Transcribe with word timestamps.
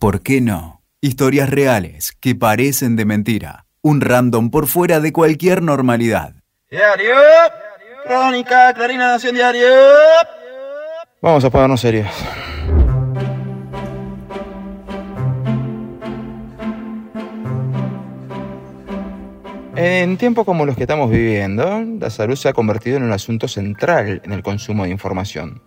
¿Por 0.00 0.22
qué 0.22 0.40
no? 0.40 0.80
Historias 1.02 1.50
reales 1.50 2.16
que 2.20 2.34
parecen 2.34 2.96
de 2.96 3.04
mentira. 3.04 3.66
Un 3.82 4.00
random 4.00 4.48
por 4.48 4.66
fuera 4.66 4.98
de 4.98 5.12
cualquier 5.12 5.60
normalidad. 5.60 6.36
Diario. 6.70 7.16
Crónica, 8.06 8.72
Clarina 8.72 9.08
Nación 9.08 9.34
Diario. 9.34 9.68
Vamos 11.20 11.44
a 11.44 11.50
ponernos 11.50 11.82
serios. 11.82 12.08
En 19.76 20.16
tiempos 20.16 20.46
como 20.46 20.64
los 20.64 20.76
que 20.76 20.84
estamos 20.84 21.10
viviendo, 21.10 21.84
la 22.00 22.08
salud 22.08 22.36
se 22.36 22.48
ha 22.48 22.54
convertido 22.54 22.96
en 22.96 23.02
un 23.02 23.12
asunto 23.12 23.48
central 23.48 24.22
en 24.24 24.32
el 24.32 24.42
consumo 24.42 24.84
de 24.84 24.90
información. 24.90 25.60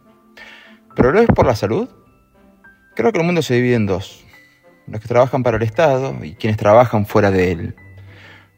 ¿Pero 0.95 1.11
lo 1.11 1.21
es 1.21 1.27
por 1.27 1.45
la 1.45 1.55
salud? 1.55 1.87
Creo 2.95 3.11
que 3.11 3.19
el 3.19 3.25
mundo 3.25 3.41
se 3.41 3.55
divide 3.55 3.75
en 3.75 3.85
dos. 3.85 4.25
Los 4.87 5.01
que 5.01 5.07
trabajan 5.07 5.43
para 5.43 5.57
el 5.57 5.63
Estado 5.63 6.15
y 6.23 6.35
quienes 6.35 6.57
trabajan 6.57 7.05
fuera 7.05 7.31
de 7.31 7.51
él. 7.51 7.75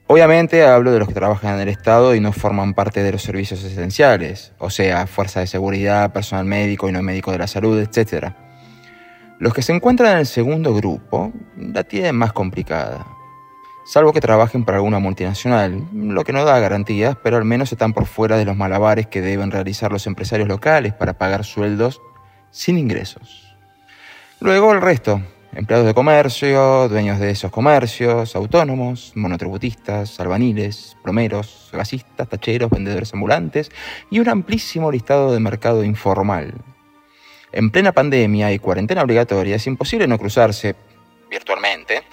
Obviamente 0.07 0.65
hablo 0.65 0.91
de 0.91 0.99
los 0.99 1.07
que 1.07 1.13
trabajan 1.13 1.55
en 1.55 1.61
el 1.61 1.69
Estado 1.69 2.15
y 2.15 2.19
no 2.19 2.31
forman 2.31 2.73
parte 2.73 3.01
de 3.01 3.11
los 3.11 3.23
servicios 3.23 3.63
esenciales, 3.63 4.53
o 4.59 4.69
sea, 4.69 5.07
fuerza 5.07 5.39
de 5.39 5.47
seguridad, 5.47 6.13
personal 6.13 6.45
médico 6.45 6.87
y 6.89 6.91
no 6.91 7.01
médico 7.01 7.31
de 7.31 7.39
la 7.39 7.47
salud, 7.47 7.79
etc. 7.79 8.33
Los 9.39 9.53
que 9.53 9.61
se 9.61 9.73
encuentran 9.73 10.13
en 10.13 10.19
el 10.19 10.25
segundo 10.25 10.73
grupo 10.73 11.33
la 11.57 11.83
tienen 11.83 12.15
más 12.15 12.33
complicada 12.33 13.15
salvo 13.85 14.13
que 14.13 14.19
trabajen 14.19 14.65
para 14.65 14.79
alguna 14.79 14.99
multinacional, 14.99 15.87
lo 15.93 16.23
que 16.23 16.33
no 16.33 16.43
da 16.43 16.59
garantías, 16.59 17.15
pero 17.21 17.37
al 17.37 17.45
menos 17.45 17.71
están 17.71 17.93
por 17.93 18.07
fuera 18.07 18.35
de 18.35 18.43
los 18.43 18.57
malabares 18.57 19.07
que 19.07 19.21
deben 19.21 19.51
realizar 19.51 19.91
los 19.91 20.07
empresarios 20.07 20.47
locales 20.47 20.93
para 20.93 21.17
pagar 21.19 21.45
sueldos 21.45 22.01
sin 22.49 22.79
ingresos. 22.79 23.44
Luego 24.45 24.73
el 24.73 24.81
resto, 24.81 25.23
empleados 25.55 25.87
de 25.87 25.95
comercio, 25.95 26.87
dueños 26.87 27.19
de 27.19 27.31
esos 27.31 27.49
comercios, 27.49 28.35
autónomos, 28.35 29.11
monotributistas, 29.15 30.19
albaniles, 30.19 30.95
plomeros, 31.01 31.71
gasistas, 31.73 32.29
tacheros, 32.29 32.69
vendedores 32.69 33.11
ambulantes 33.15 33.71
y 34.11 34.19
un 34.19 34.29
amplísimo 34.29 34.91
listado 34.91 35.33
de 35.33 35.39
mercado 35.39 35.83
informal. 35.83 36.53
En 37.53 37.71
plena 37.71 37.91
pandemia 37.91 38.53
y 38.53 38.59
cuarentena 38.59 39.01
obligatoria 39.01 39.55
es 39.55 39.65
imposible 39.65 40.07
no 40.07 40.19
cruzarse, 40.19 40.75
virtualmente, 41.27 42.03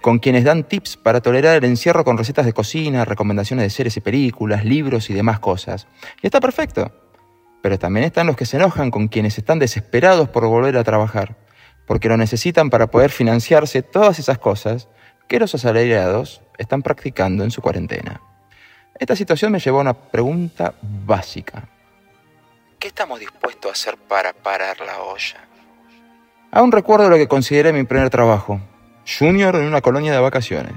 con 0.00 0.18
quienes 0.18 0.42
dan 0.42 0.64
tips 0.64 0.96
para 0.96 1.20
tolerar 1.20 1.58
el 1.58 1.70
encierro 1.70 2.02
con 2.02 2.18
recetas 2.18 2.46
de 2.46 2.52
cocina, 2.52 3.04
recomendaciones 3.04 3.62
de 3.62 3.70
series 3.70 3.96
y 3.96 4.00
películas, 4.00 4.64
libros 4.64 5.08
y 5.08 5.14
demás 5.14 5.38
cosas. 5.38 5.86
Y 6.20 6.26
está 6.26 6.40
perfecto. 6.40 6.90
Pero 7.62 7.78
también 7.78 8.06
están 8.06 8.26
los 8.26 8.36
que 8.36 8.44
se 8.44 8.56
enojan 8.56 8.90
con 8.90 9.06
quienes 9.06 9.38
están 9.38 9.60
desesperados 9.60 10.28
por 10.28 10.46
volver 10.48 10.76
a 10.76 10.82
trabajar, 10.82 11.45
porque 11.86 12.08
lo 12.08 12.16
necesitan 12.16 12.70
para 12.70 12.88
poder 12.88 13.10
financiarse 13.10 13.82
todas 13.82 14.18
esas 14.18 14.38
cosas 14.38 14.88
que 15.28 15.38
los 15.38 15.54
asalariados 15.54 16.42
están 16.58 16.82
practicando 16.82 17.44
en 17.44 17.50
su 17.50 17.62
cuarentena. 17.62 18.20
Esta 18.98 19.16
situación 19.16 19.52
me 19.52 19.60
llevó 19.60 19.78
a 19.78 19.82
una 19.82 19.94
pregunta 19.94 20.74
básica. 20.82 21.68
¿Qué 22.78 22.88
estamos 22.88 23.20
dispuestos 23.20 23.70
a 23.70 23.72
hacer 23.72 23.96
para 23.96 24.32
parar 24.32 24.80
la 24.80 25.00
olla? 25.00 25.48
Aún 26.50 26.72
recuerdo 26.72 27.10
lo 27.10 27.16
que 27.16 27.28
consideré 27.28 27.72
mi 27.72 27.84
primer 27.84 28.10
trabajo, 28.10 28.60
junior 29.18 29.56
en 29.56 29.66
una 29.66 29.80
colonia 29.80 30.12
de 30.12 30.18
vacaciones. 30.18 30.74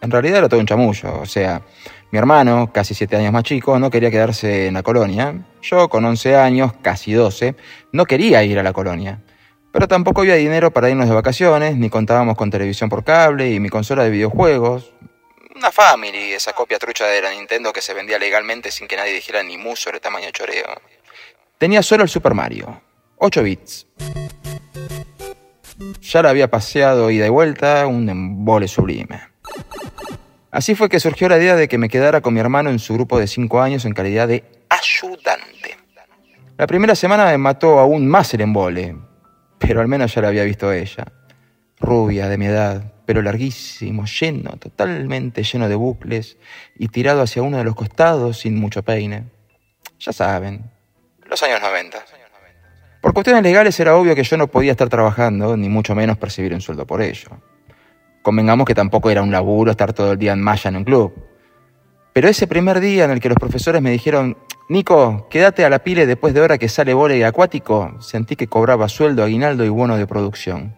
En 0.00 0.10
realidad 0.10 0.38
era 0.38 0.48
todo 0.48 0.60
un 0.60 0.66
chamullo, 0.66 1.20
o 1.20 1.26
sea, 1.26 1.62
mi 2.12 2.18
hermano, 2.18 2.70
casi 2.72 2.94
siete 2.94 3.16
años 3.16 3.32
más 3.32 3.42
chico, 3.42 3.78
no 3.78 3.90
quería 3.90 4.10
quedarse 4.10 4.68
en 4.68 4.74
la 4.74 4.82
colonia. 4.82 5.44
Yo, 5.62 5.88
con 5.88 6.04
11 6.04 6.36
años, 6.36 6.72
casi 6.80 7.12
12, 7.12 7.56
no 7.92 8.04
quería 8.04 8.44
ir 8.44 8.58
a 8.58 8.62
la 8.62 8.72
colonia. 8.72 9.20
Pero 9.76 9.88
tampoco 9.88 10.22
había 10.22 10.36
dinero 10.36 10.70
para 10.70 10.88
irnos 10.88 11.06
de 11.06 11.14
vacaciones, 11.14 11.76
ni 11.76 11.90
contábamos 11.90 12.34
con 12.38 12.50
televisión 12.50 12.88
por 12.88 13.04
cable 13.04 13.50
y 13.50 13.60
mi 13.60 13.68
consola 13.68 14.04
de 14.04 14.08
videojuegos. 14.08 14.90
Una 15.54 15.70
Family, 15.70 16.32
esa 16.32 16.54
copia 16.54 16.78
trucha 16.78 17.04
de 17.04 17.20
la 17.20 17.30
Nintendo 17.30 17.74
que 17.74 17.82
se 17.82 17.92
vendía 17.92 18.18
legalmente 18.18 18.70
sin 18.70 18.88
que 18.88 18.96
nadie 18.96 19.12
dijera 19.12 19.42
ni 19.42 19.58
mu 19.58 19.76
sobre 19.76 20.00
tamaño 20.00 20.30
choreo. 20.30 20.80
Tenía 21.58 21.82
solo 21.82 22.04
el 22.04 22.08
Super 22.08 22.32
Mario, 22.32 22.80
8 23.18 23.42
bits. 23.42 23.86
Ya 26.00 26.22
la 26.22 26.30
había 26.30 26.50
paseado 26.50 27.10
ida 27.10 27.26
y 27.26 27.28
vuelta, 27.28 27.86
un 27.86 28.08
embole 28.08 28.68
sublime. 28.68 29.28
Así 30.52 30.74
fue 30.74 30.88
que 30.88 31.00
surgió 31.00 31.28
la 31.28 31.36
idea 31.36 31.54
de 31.54 31.68
que 31.68 31.76
me 31.76 31.90
quedara 31.90 32.22
con 32.22 32.32
mi 32.32 32.40
hermano 32.40 32.70
en 32.70 32.78
su 32.78 32.94
grupo 32.94 33.18
de 33.18 33.26
cinco 33.26 33.60
años 33.60 33.84
en 33.84 33.92
calidad 33.92 34.26
de 34.26 34.42
ayudante. 34.70 35.76
La 36.56 36.66
primera 36.66 36.94
semana 36.94 37.26
me 37.26 37.36
mató 37.36 37.78
aún 37.78 38.08
más 38.08 38.32
el 38.32 38.40
embole, 38.40 38.96
pero 39.58 39.80
al 39.80 39.88
menos 39.88 40.14
ya 40.14 40.22
la 40.22 40.28
había 40.28 40.44
visto 40.44 40.72
ella. 40.72 41.06
Rubia, 41.78 42.28
de 42.28 42.38
mi 42.38 42.46
edad, 42.46 42.92
pero 43.04 43.22
larguísimo, 43.22 44.04
lleno, 44.06 44.56
totalmente 44.56 45.42
lleno 45.42 45.68
de 45.68 45.74
bucles 45.74 46.38
y 46.78 46.88
tirado 46.88 47.22
hacia 47.22 47.42
uno 47.42 47.58
de 47.58 47.64
los 47.64 47.74
costados 47.74 48.38
sin 48.38 48.56
mucho 48.56 48.82
peine. 48.82 49.24
Ya 50.00 50.12
saben, 50.12 50.70
los 51.28 51.42
años 51.42 51.60
90. 51.60 51.98
Por 53.00 53.14
cuestiones 53.14 53.44
legales 53.44 53.78
era 53.78 53.96
obvio 53.96 54.16
que 54.16 54.24
yo 54.24 54.36
no 54.36 54.48
podía 54.48 54.72
estar 54.72 54.88
trabajando, 54.88 55.56
ni 55.56 55.68
mucho 55.68 55.94
menos 55.94 56.18
percibir 56.18 56.52
un 56.52 56.60
sueldo 56.60 56.86
por 56.86 57.02
ello. 57.02 57.28
Convengamos 58.20 58.66
que 58.66 58.74
tampoco 58.74 59.10
era 59.10 59.22
un 59.22 59.30
laburo 59.30 59.70
estar 59.70 59.92
todo 59.92 60.12
el 60.12 60.18
día 60.18 60.32
en 60.32 60.42
malla 60.42 60.68
en 60.68 60.76
un 60.76 60.84
club. 60.84 61.14
Pero 62.12 62.28
ese 62.28 62.48
primer 62.48 62.80
día 62.80 63.04
en 63.04 63.12
el 63.12 63.20
que 63.20 63.28
los 63.28 63.38
profesores 63.38 63.80
me 63.80 63.92
dijeron, 63.92 64.36
Nico, 64.68 65.28
quédate 65.30 65.64
a 65.64 65.70
la 65.70 65.78
pile 65.78 66.06
después 66.06 66.34
de 66.34 66.40
hora 66.40 66.58
que 66.58 66.68
sale 66.68 66.92
volei 66.92 67.22
acuático, 67.22 67.94
sentí 68.00 68.34
que 68.34 68.48
cobraba 68.48 68.88
sueldo, 68.88 69.22
aguinaldo 69.22 69.64
y 69.64 69.68
bono 69.68 69.96
de 69.96 70.08
producción. 70.08 70.74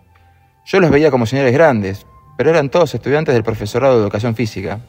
Yo 0.66 0.78
los 0.78 0.90
veía 0.90 1.10
como 1.10 1.24
señores 1.24 1.54
grandes, 1.54 2.04
pero 2.36 2.50
eran 2.50 2.68
todos 2.68 2.94
estudiantes 2.94 3.34
del 3.34 3.42
profesorado 3.42 3.94
de 3.94 4.02
educación 4.02 4.34
física. 4.34 4.80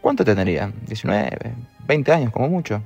¿Cuánto 0.00 0.24
tendrían? 0.24 0.72
¿19? 0.86 1.52
¿20 1.86 2.08
años 2.08 2.32
como 2.32 2.48
mucho? 2.48 2.82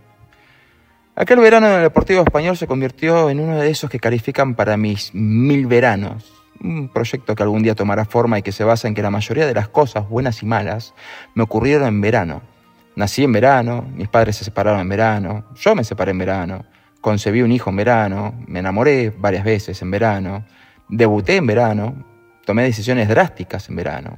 Aquel 1.15 1.39
verano 1.39 1.69
en 1.69 1.75
el 1.75 1.83
Deportivo 1.83 2.23
Español 2.23 2.57
se 2.57 2.67
convirtió 2.67 3.31
en 3.31 3.39
uno 3.39 3.57
de 3.57 3.71
esos 3.71 3.89
que 3.89 4.01
califican 4.01 4.57
para 4.57 4.77
mis 4.77 5.15
mil 5.15 5.69
veranos. 5.69 6.33
Un 6.61 6.89
proyecto 6.89 7.37
que 7.37 7.45
algún 7.45 7.63
día 7.63 7.77
tomará 7.77 8.05
forma 8.05 8.41
y 8.41 8.43
que 8.43 8.51
se 8.51 8.65
basa 8.65 8.89
en 8.89 8.95
que 8.95 9.03
la 9.03 9.11
mayoría 9.11 9.47
de 9.47 9.55
las 9.55 9.69
cosas, 9.69 10.09
buenas 10.09 10.43
y 10.43 10.47
malas, 10.47 10.93
me 11.35 11.45
ocurrieron 11.45 11.87
en 11.87 12.01
verano. 12.01 12.56
Nací 12.97 13.25
en 13.25 13.33
verano, 13.33 13.83
mis 13.95 14.09
padres 14.09 14.37
se 14.37 14.45
separaron 14.45 14.81
en 14.81 14.89
verano, 14.89 15.51
yo 15.55 15.75
me 15.75 15.85
separé 15.85 16.11
en 16.11 16.19
verano, 16.19 16.65
concebí 17.01 17.43
un 17.43 17.53
hijo 17.53 17.71
en 17.71 17.77
verano, 17.77 18.35
me 18.49 18.59
enamoré 18.59 19.11
varias 19.11 19.45
veces 19.45 19.81
en 19.83 19.91
verano, 19.91 20.45
debuté 20.89 21.37
en 21.37 21.47
verano, 21.47 22.05
tomé 22.45 22.65
decisiones 22.65 23.09
drásticas 23.09 23.69
en 23.69 23.77
verano, 23.77 24.17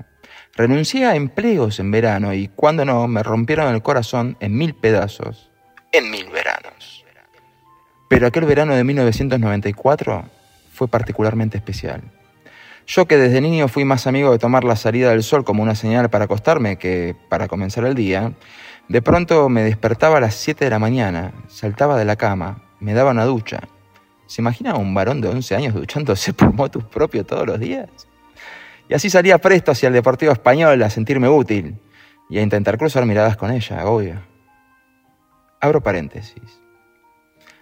renuncié 0.54 1.06
a 1.06 1.16
empleos 1.16 1.80
en 1.80 1.90
verano 1.90 2.32
y 2.32 2.48
cuando 2.48 2.84
no, 2.84 3.08
me 3.08 3.22
rompieron 3.22 3.74
el 3.74 3.82
corazón 3.82 4.36
en 4.40 4.56
mil 4.56 4.74
pedazos 4.74 5.48
en 5.92 6.10
mil 6.10 6.28
veranos. 6.30 7.04
Pero 8.08 8.26
aquel 8.26 8.44
verano 8.44 8.74
de 8.74 8.84
1994 8.84 10.24
fue 10.72 10.88
particularmente 10.88 11.56
especial. 11.56 12.02
Yo 12.86 13.06
que 13.06 13.18
desde 13.18 13.40
niño 13.40 13.68
fui 13.68 13.84
más 13.84 14.06
amigo 14.06 14.32
de 14.32 14.38
tomar 14.38 14.64
la 14.64 14.76
salida 14.76 15.10
del 15.10 15.22
sol 15.22 15.44
como 15.44 15.62
una 15.62 15.74
señal 15.74 16.08
para 16.08 16.24
acostarme 16.24 16.78
que 16.78 17.14
para 17.28 17.46
comenzar 17.46 17.84
el 17.84 17.94
día, 17.94 18.32
de 18.88 19.02
pronto 19.02 19.50
me 19.50 19.62
despertaba 19.62 20.16
a 20.16 20.20
las 20.20 20.34
7 20.34 20.64
de 20.64 20.70
la 20.70 20.78
mañana, 20.78 21.32
saltaba 21.48 21.98
de 21.98 22.06
la 22.06 22.16
cama, 22.16 22.62
me 22.80 22.94
daba 22.94 23.10
una 23.10 23.26
ducha. 23.26 23.60
¿Se 24.26 24.40
imagina 24.40 24.76
un 24.76 24.94
varón 24.94 25.20
de 25.20 25.28
11 25.28 25.56
años 25.56 25.74
duchándose 25.74 26.32
por 26.34 26.54
motus 26.54 26.84
propio 26.84 27.24
todos 27.24 27.46
los 27.46 27.60
días? 27.60 27.88
Y 28.88 28.94
así 28.94 29.10
salía 29.10 29.38
presto 29.38 29.72
hacia 29.72 29.88
el 29.88 29.92
Deportivo 29.92 30.32
Español 30.32 30.82
a 30.82 30.88
sentirme 30.88 31.28
útil 31.28 31.78
y 32.30 32.38
a 32.38 32.42
intentar 32.42 32.78
cruzar 32.78 33.04
miradas 33.04 33.36
con 33.36 33.50
ella, 33.50 33.84
obvio. 33.86 34.22
Abro 35.60 35.82
paréntesis. 35.82 36.60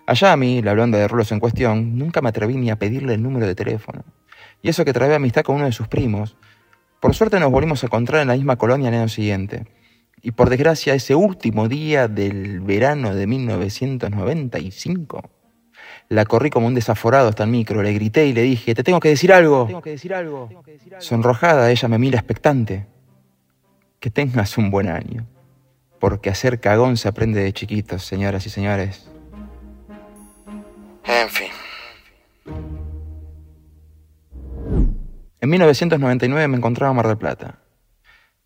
Allá 0.06 0.32
a 0.32 0.36
mí, 0.36 0.62
la 0.62 0.74
blonda 0.74 0.98
de 0.98 1.08
rulos 1.08 1.32
en 1.32 1.40
cuestión, 1.40 1.98
nunca 1.98 2.22
me 2.22 2.28
atreví 2.28 2.54
ni 2.54 2.70
a 2.70 2.76
pedirle 2.76 3.14
el 3.14 3.22
número 3.22 3.48
de 3.48 3.56
teléfono. 3.56 4.04
Y 4.62 4.68
eso 4.68 4.84
que 4.84 4.92
traía 4.92 5.16
amistad 5.16 5.42
con 5.42 5.56
uno 5.56 5.64
de 5.64 5.72
sus 5.72 5.88
primos. 5.88 6.36
Por 7.00 7.14
suerte 7.16 7.40
nos 7.40 7.50
volvimos 7.50 7.82
a 7.82 7.86
encontrar 7.86 8.22
en 8.22 8.28
la 8.28 8.34
misma 8.34 8.54
colonia 8.56 8.88
el 8.88 8.94
año 8.94 9.08
siguiente. 9.08 9.66
Y 10.22 10.32
por 10.32 10.50
desgracia, 10.50 10.94
ese 10.94 11.14
último 11.14 11.68
día 11.68 12.08
del 12.08 12.60
verano 12.60 13.14
de 13.14 13.26
1995, 13.26 15.30
la 16.08 16.24
corrí 16.24 16.50
como 16.50 16.66
un 16.66 16.74
desaforado 16.74 17.28
hasta 17.28 17.44
el 17.44 17.50
micro, 17.50 17.82
le 17.82 17.92
grité 17.92 18.26
y 18.26 18.32
le 18.32 18.42
dije, 18.42 18.74
te 18.74 18.82
tengo 18.82 19.00
que 19.00 19.08
decir 19.08 19.32
algo. 19.32 19.66
Tengo 19.66 19.82
que 19.82 19.90
decir 19.90 20.14
algo. 20.14 20.48
Sonrojada, 20.98 21.70
ella 21.70 21.88
me 21.88 21.98
mira 21.98 22.18
expectante. 22.18 22.86
Que 24.00 24.10
tengas 24.10 24.58
un 24.58 24.70
buen 24.70 24.88
año 24.88 25.26
porque 25.98 26.30
hacer 26.30 26.60
cagón 26.60 26.96
se 26.96 27.08
aprende 27.08 27.42
de 27.42 27.52
chiquitos, 27.52 28.04
señoras 28.04 28.46
y 28.46 28.50
señores. 28.50 29.08
En 31.04 31.28
fin. 31.28 31.50
En 35.40 35.50
1999 35.50 36.48
me 36.48 36.56
encontraba 36.56 36.90
en 36.90 36.96
Mar 36.96 37.06
del 37.06 37.18
Plata. 37.18 37.58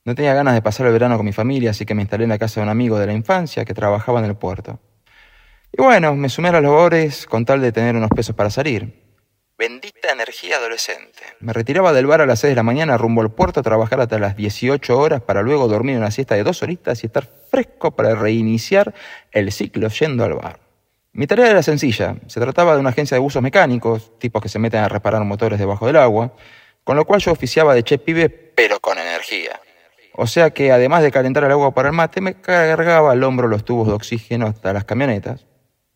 No 0.05 0.15
tenía 0.15 0.33
ganas 0.33 0.55
de 0.55 0.63
pasar 0.63 0.87
el 0.87 0.93
verano 0.93 1.17
con 1.17 1.27
mi 1.27 1.33
familia, 1.33 1.71
así 1.71 1.85
que 1.85 1.95
me 1.95 2.03
instalé 2.03 2.25
en 2.25 2.31
la 2.31 2.39
casa 2.39 2.61
de 2.61 2.65
un 2.65 2.71
amigo 2.71 2.99
de 2.99 3.07
la 3.07 3.13
infancia 3.13 3.65
que 3.65 3.75
trabajaba 3.75 4.19
en 4.21 4.25
el 4.25 4.37
puerto. 4.37 4.81
Y 5.73 5.83
bueno, 5.83 6.15
me 6.15 6.29
sumé 6.29 6.49
a 6.49 6.53
las 6.53 6.63
labores 6.63 7.27
con 7.27 7.45
tal 7.45 7.61
de 7.61 7.71
tener 7.71 7.95
unos 7.95 8.11
pesos 8.11 8.35
para 8.35 8.51
salir. 8.51 9.11
Bendita 9.59 10.11
energía 10.11 10.57
adolescente. 10.57 11.21
Me 11.41 11.53
retiraba 11.53 11.93
del 11.93 12.07
bar 12.07 12.23
a 12.23 12.27
las 12.27 12.41
6 12.41 12.53
de 12.53 12.57
la 12.57 12.63
mañana 12.63 12.97
rumbo 12.97 13.21
al 13.21 13.31
puerto 13.31 13.61
a 13.61 13.63
trabajar 13.63 14.01
hasta 14.01 14.19
las 14.19 14.35
18 14.35 14.99
horas 14.99 15.21
para 15.21 15.43
luego 15.43 15.69
dormir 15.69 15.99
una 15.99 16.11
siesta 16.11 16.35
de 16.35 16.45
dos 16.45 16.63
horitas 16.63 17.03
y 17.03 17.07
estar 17.07 17.29
fresco 17.51 17.91
para 17.95 18.15
reiniciar 18.15 18.95
el 19.33 19.53
ciclo 19.53 19.89
yendo 19.89 20.25
al 20.25 20.33
bar. 20.33 20.61
Mi 21.13 21.27
tarea 21.27 21.51
era 21.51 21.63
sencilla. 21.63 22.17
Se 22.27 22.41
trataba 22.41 22.73
de 22.73 22.81
una 22.81 22.89
agencia 22.89 23.17
de 23.17 23.21
buzos 23.21 23.43
mecánicos, 23.43 24.19
tipos 24.19 24.41
que 24.41 24.49
se 24.49 24.59
meten 24.59 24.81
a 24.81 24.89
reparar 24.89 25.23
motores 25.25 25.59
debajo 25.59 25.87
del 25.87 25.97
agua, 25.97 26.33
con 26.83 26.97
lo 26.97 27.05
cual 27.05 27.21
yo 27.21 27.31
oficiaba 27.31 27.75
de 27.75 27.83
che 27.83 27.99
pibe, 27.99 28.31
pero 28.31 28.81
con 28.81 28.97
energía. 28.97 29.61
O 30.15 30.27
sea 30.27 30.51
que 30.51 30.73
además 30.73 31.03
de 31.03 31.11
calentar 31.11 31.45
el 31.45 31.53
agua 31.53 31.73
para 31.73 31.89
el 31.89 31.95
mate, 31.95 32.21
me 32.21 32.35
cargaba 32.35 33.13
al 33.13 33.23
hombro 33.23 33.49
los 33.49 33.65
tubos 33.65 33.89
de 33.89 33.95
oxígeno 33.95 34.47
hasta 34.47 34.73
las 34.73 34.85
camionetas. 34.85 35.47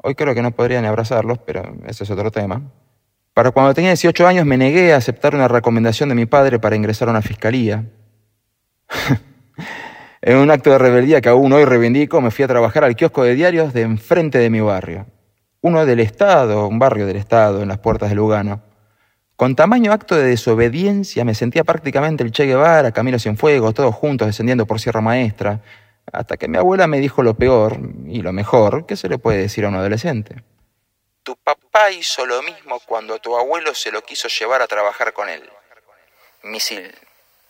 Hoy 0.03 0.15
creo 0.15 0.35
que 0.35 0.43
no 0.43 0.51
podría 0.51 0.81
ni 0.81 0.87
abrazarlos, 0.87 1.39
pero 1.39 1.63
ese 1.87 2.05
es 2.05 2.11
otro 2.11 2.31
tema. 2.31 2.63
Para 3.33 3.51
cuando 3.51 3.75
tenía 3.75 3.91
18 3.91 4.27
años 4.27 4.47
me 4.47 4.57
negué 4.57 4.93
a 4.93 4.97
aceptar 4.97 5.35
una 5.35 5.49
recomendación 5.49 6.09
de 6.09 6.15
mi 6.15 6.27
padre 6.27 6.61
para 6.61 6.77
ingresar 6.77 7.09
a 7.09 7.11
una 7.11 7.23
fiscalía. 7.23 7.85
en 10.23 10.37
un 10.37 10.51
acto 10.51 10.71
de 10.71 10.79
rebeldía 10.79 11.21
que 11.21 11.29
aún 11.29 11.53
hoy 11.53 11.65
reivindico, 11.65 12.21
me 12.21 12.31
fui 12.31 12.45
a 12.45 12.49
trabajar 12.49 12.85
al 12.85 12.95
kiosco 12.95 13.25
de 13.25 13.35
diarios 13.35 13.73
de 13.73 13.83
enfrente 13.83 14.39
de 14.39 14.51
mi 14.51 14.61
barrio. 14.61 15.07
Uno 15.61 15.85
del 15.85 16.01
Estado, 16.01 16.69
un 16.69 16.79
barrio 16.79 17.07
del 17.07 17.17
Estado, 17.17 17.63
en 17.63 17.69
las 17.69 17.79
puertas 17.79 18.11
de 18.11 18.15
Lugano. 18.15 18.63
Con 19.37 19.57
tamaño 19.57 19.93
acto 19.93 20.15
de 20.15 20.27
desobediencia 20.27 21.25
me 21.25 21.35
sentía 21.35 21.65
prácticamente 21.65 22.23
el 22.23 22.31
Che 22.31 22.47
Guevara, 22.47 22.93
Camilo 22.93 23.19
Cienfuegos, 23.19 23.75
todos 23.75 23.93
juntos 23.93 24.29
descendiendo 24.29 24.65
por 24.65 24.79
Sierra 24.79 25.01
Maestra, 25.01 25.61
hasta 26.13 26.37
que 26.37 26.47
mi 26.47 26.57
abuela 26.57 26.87
me 26.87 27.01
dijo 27.01 27.23
lo 27.25 27.35
peor 27.35 27.79
y 28.07 28.23
lo 28.23 28.33
mejor 28.33 28.87
que 28.87 28.95
se 28.95 29.09
le 29.09 29.19
puede 29.19 29.39
decir 29.39 29.65
a 29.65 29.69
un 29.71 29.75
adolescente. 29.75 30.45
Tu 31.25 31.35
papá 31.37 31.91
hizo 31.91 32.25
lo 32.27 32.43
mismo 32.43 32.79
cuando 32.87 33.19
tu 33.19 33.37
abuelo 33.37 33.75
se 33.75 33.91
lo 33.91 34.03
quiso 34.03 34.29
llevar 34.29 34.63
a 34.63 34.69
trabajar 34.69 35.13
con 35.13 35.29
él. 35.29 35.43
Misil. 36.45 36.95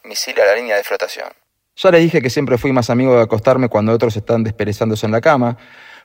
Misil 0.04 0.40
a 0.40 0.46
la 0.46 0.54
línea 0.54 0.76
de 0.76 0.84
flotación. 0.84 1.28
Ya 1.76 1.90
le 1.90 1.98
dije 1.98 2.22
que 2.22 2.30
siempre 2.30 2.56
fui 2.56 2.72
más 2.72 2.88
amigo 2.88 3.14
de 3.16 3.22
acostarme 3.22 3.68
cuando 3.68 3.92
otros 3.92 4.16
están 4.16 4.42
desperezándose 4.42 5.04
en 5.04 5.12
la 5.12 5.20
cama, 5.20 5.58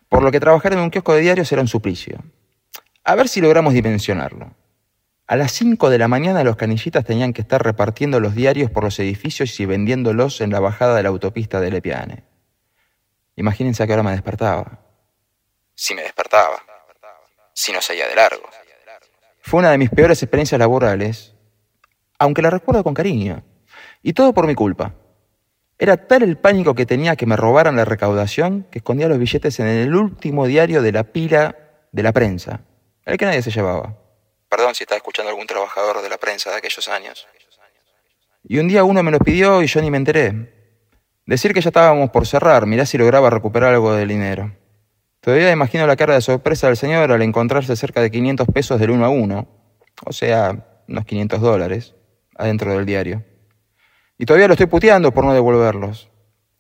por 0.09 0.23
lo 0.23 0.31
que 0.31 0.39
trabajar 0.41 0.73
en 0.73 0.79
un 0.79 0.89
kiosco 0.89 1.13
de 1.13 1.21
diarios 1.21 1.49
era 1.53 1.61
un 1.61 1.67
suplicio. 1.67 2.17
A 3.05 3.15
ver 3.15 3.29
si 3.29 3.39
logramos 3.39 3.73
dimensionarlo. 3.73 4.53
A 5.29 5.35
las 5.35 5.51
5 5.51 5.91
de 5.91 5.99
la 5.99 6.07
mañana 6.07 6.43
los 6.43 6.55
canillitas 6.55 7.05
tenían 7.05 7.33
que 7.33 7.41
estar 7.41 7.63
repartiendo 7.63 8.19
los 8.19 8.33
diarios 8.33 8.71
por 8.71 8.83
los 8.83 8.97
edificios 8.97 9.59
y 9.59 9.67
vendiéndolos 9.67 10.41
en 10.41 10.49
la 10.49 10.59
bajada 10.59 10.95
de 10.95 11.03
la 11.03 11.09
autopista 11.09 11.61
de 11.61 11.69
Lepiane. 11.69 12.23
Imagínense 13.35 13.83
a 13.83 13.85
qué 13.85 13.93
hora 13.93 14.01
me 14.01 14.09
despertaba. 14.09 14.79
Si 15.75 15.93
me 15.93 16.01
despertaba 16.01 16.63
si 17.53 17.71
no 17.71 17.79
seguía 17.79 18.07
de 18.07 18.15
largo. 18.15 18.41
Fue 19.41 19.59
una 19.59 19.69
de 19.69 19.77
mis 19.77 19.91
peores 19.91 20.23
experiencias 20.23 20.57
laborales, 20.57 21.35
aunque 22.17 22.41
la 22.41 22.49
recuerdo 22.49 22.83
con 22.83 22.95
cariño. 22.95 23.43
Y 24.01 24.13
todo 24.13 24.33
por 24.33 24.47
mi 24.47 24.55
culpa. 24.55 24.95
Era 25.77 26.07
tal 26.07 26.23
el 26.23 26.39
pánico 26.39 26.73
que 26.73 26.87
tenía 26.87 27.15
que 27.15 27.27
me 27.27 27.35
robaran 27.35 27.75
la 27.75 27.85
recaudación 27.85 28.65
que 28.71 28.79
escondía 28.79 29.07
los 29.07 29.19
billetes 29.19 29.59
en 29.59 29.67
el 29.67 29.93
último 29.93 30.47
diario 30.47 30.81
de 30.81 30.91
la 30.91 31.03
pila 31.03 31.55
de 31.91 32.01
la 32.01 32.13
prensa, 32.13 32.61
el 33.05 33.17
que 33.17 33.25
nadie 33.25 33.43
se 33.43 33.51
llevaba. 33.51 34.08
Perdón 34.49 34.73
si 34.73 34.83
está 34.83 34.95
escuchando 34.95 35.29
algún 35.29 35.47
trabajador 35.47 36.01
de 36.01 36.09
la 36.09 36.17
prensa 36.17 36.49
de 36.49 36.57
aquellos 36.57 36.87
años. 36.87 37.27
Y 38.43 38.57
un 38.57 38.67
día 38.67 38.83
uno 38.83 39.03
me 39.03 39.11
lo 39.11 39.19
pidió 39.19 39.61
y 39.61 39.67
yo 39.67 39.81
ni 39.81 39.91
me 39.91 39.97
enteré. 39.97 40.53
Decir 41.25 41.53
que 41.53 41.61
ya 41.61 41.69
estábamos 41.69 42.09
por 42.09 42.25
cerrar, 42.25 42.65
mirá 42.65 42.85
si 42.85 42.97
lograba 42.97 43.29
recuperar 43.29 43.73
algo 43.73 43.93
del 43.93 44.07
dinero. 44.07 44.55
Todavía 45.21 45.51
imagino 45.51 45.85
la 45.85 45.95
cara 45.95 46.15
de 46.15 46.21
sorpresa 46.21 46.67
del 46.67 46.77
señor 46.77 47.11
al 47.11 47.21
encontrarse 47.21 47.75
cerca 47.75 48.01
de 48.01 48.09
500 48.09 48.47
pesos 48.47 48.79
del 48.79 48.89
uno 48.89 49.05
a 49.05 49.09
uno, 49.09 49.47
o 50.05 50.13
sea, 50.13 50.83
unos 50.87 51.05
500 51.05 51.41
dólares, 51.41 51.93
adentro 52.35 52.73
del 52.73 52.85
diario. 52.85 53.23
Y 54.17 54.25
todavía 54.25 54.47
lo 54.47 54.53
estoy 54.53 54.65
puteando 54.67 55.13
por 55.13 55.25
no 55.25 55.33
devolverlos. 55.33 56.09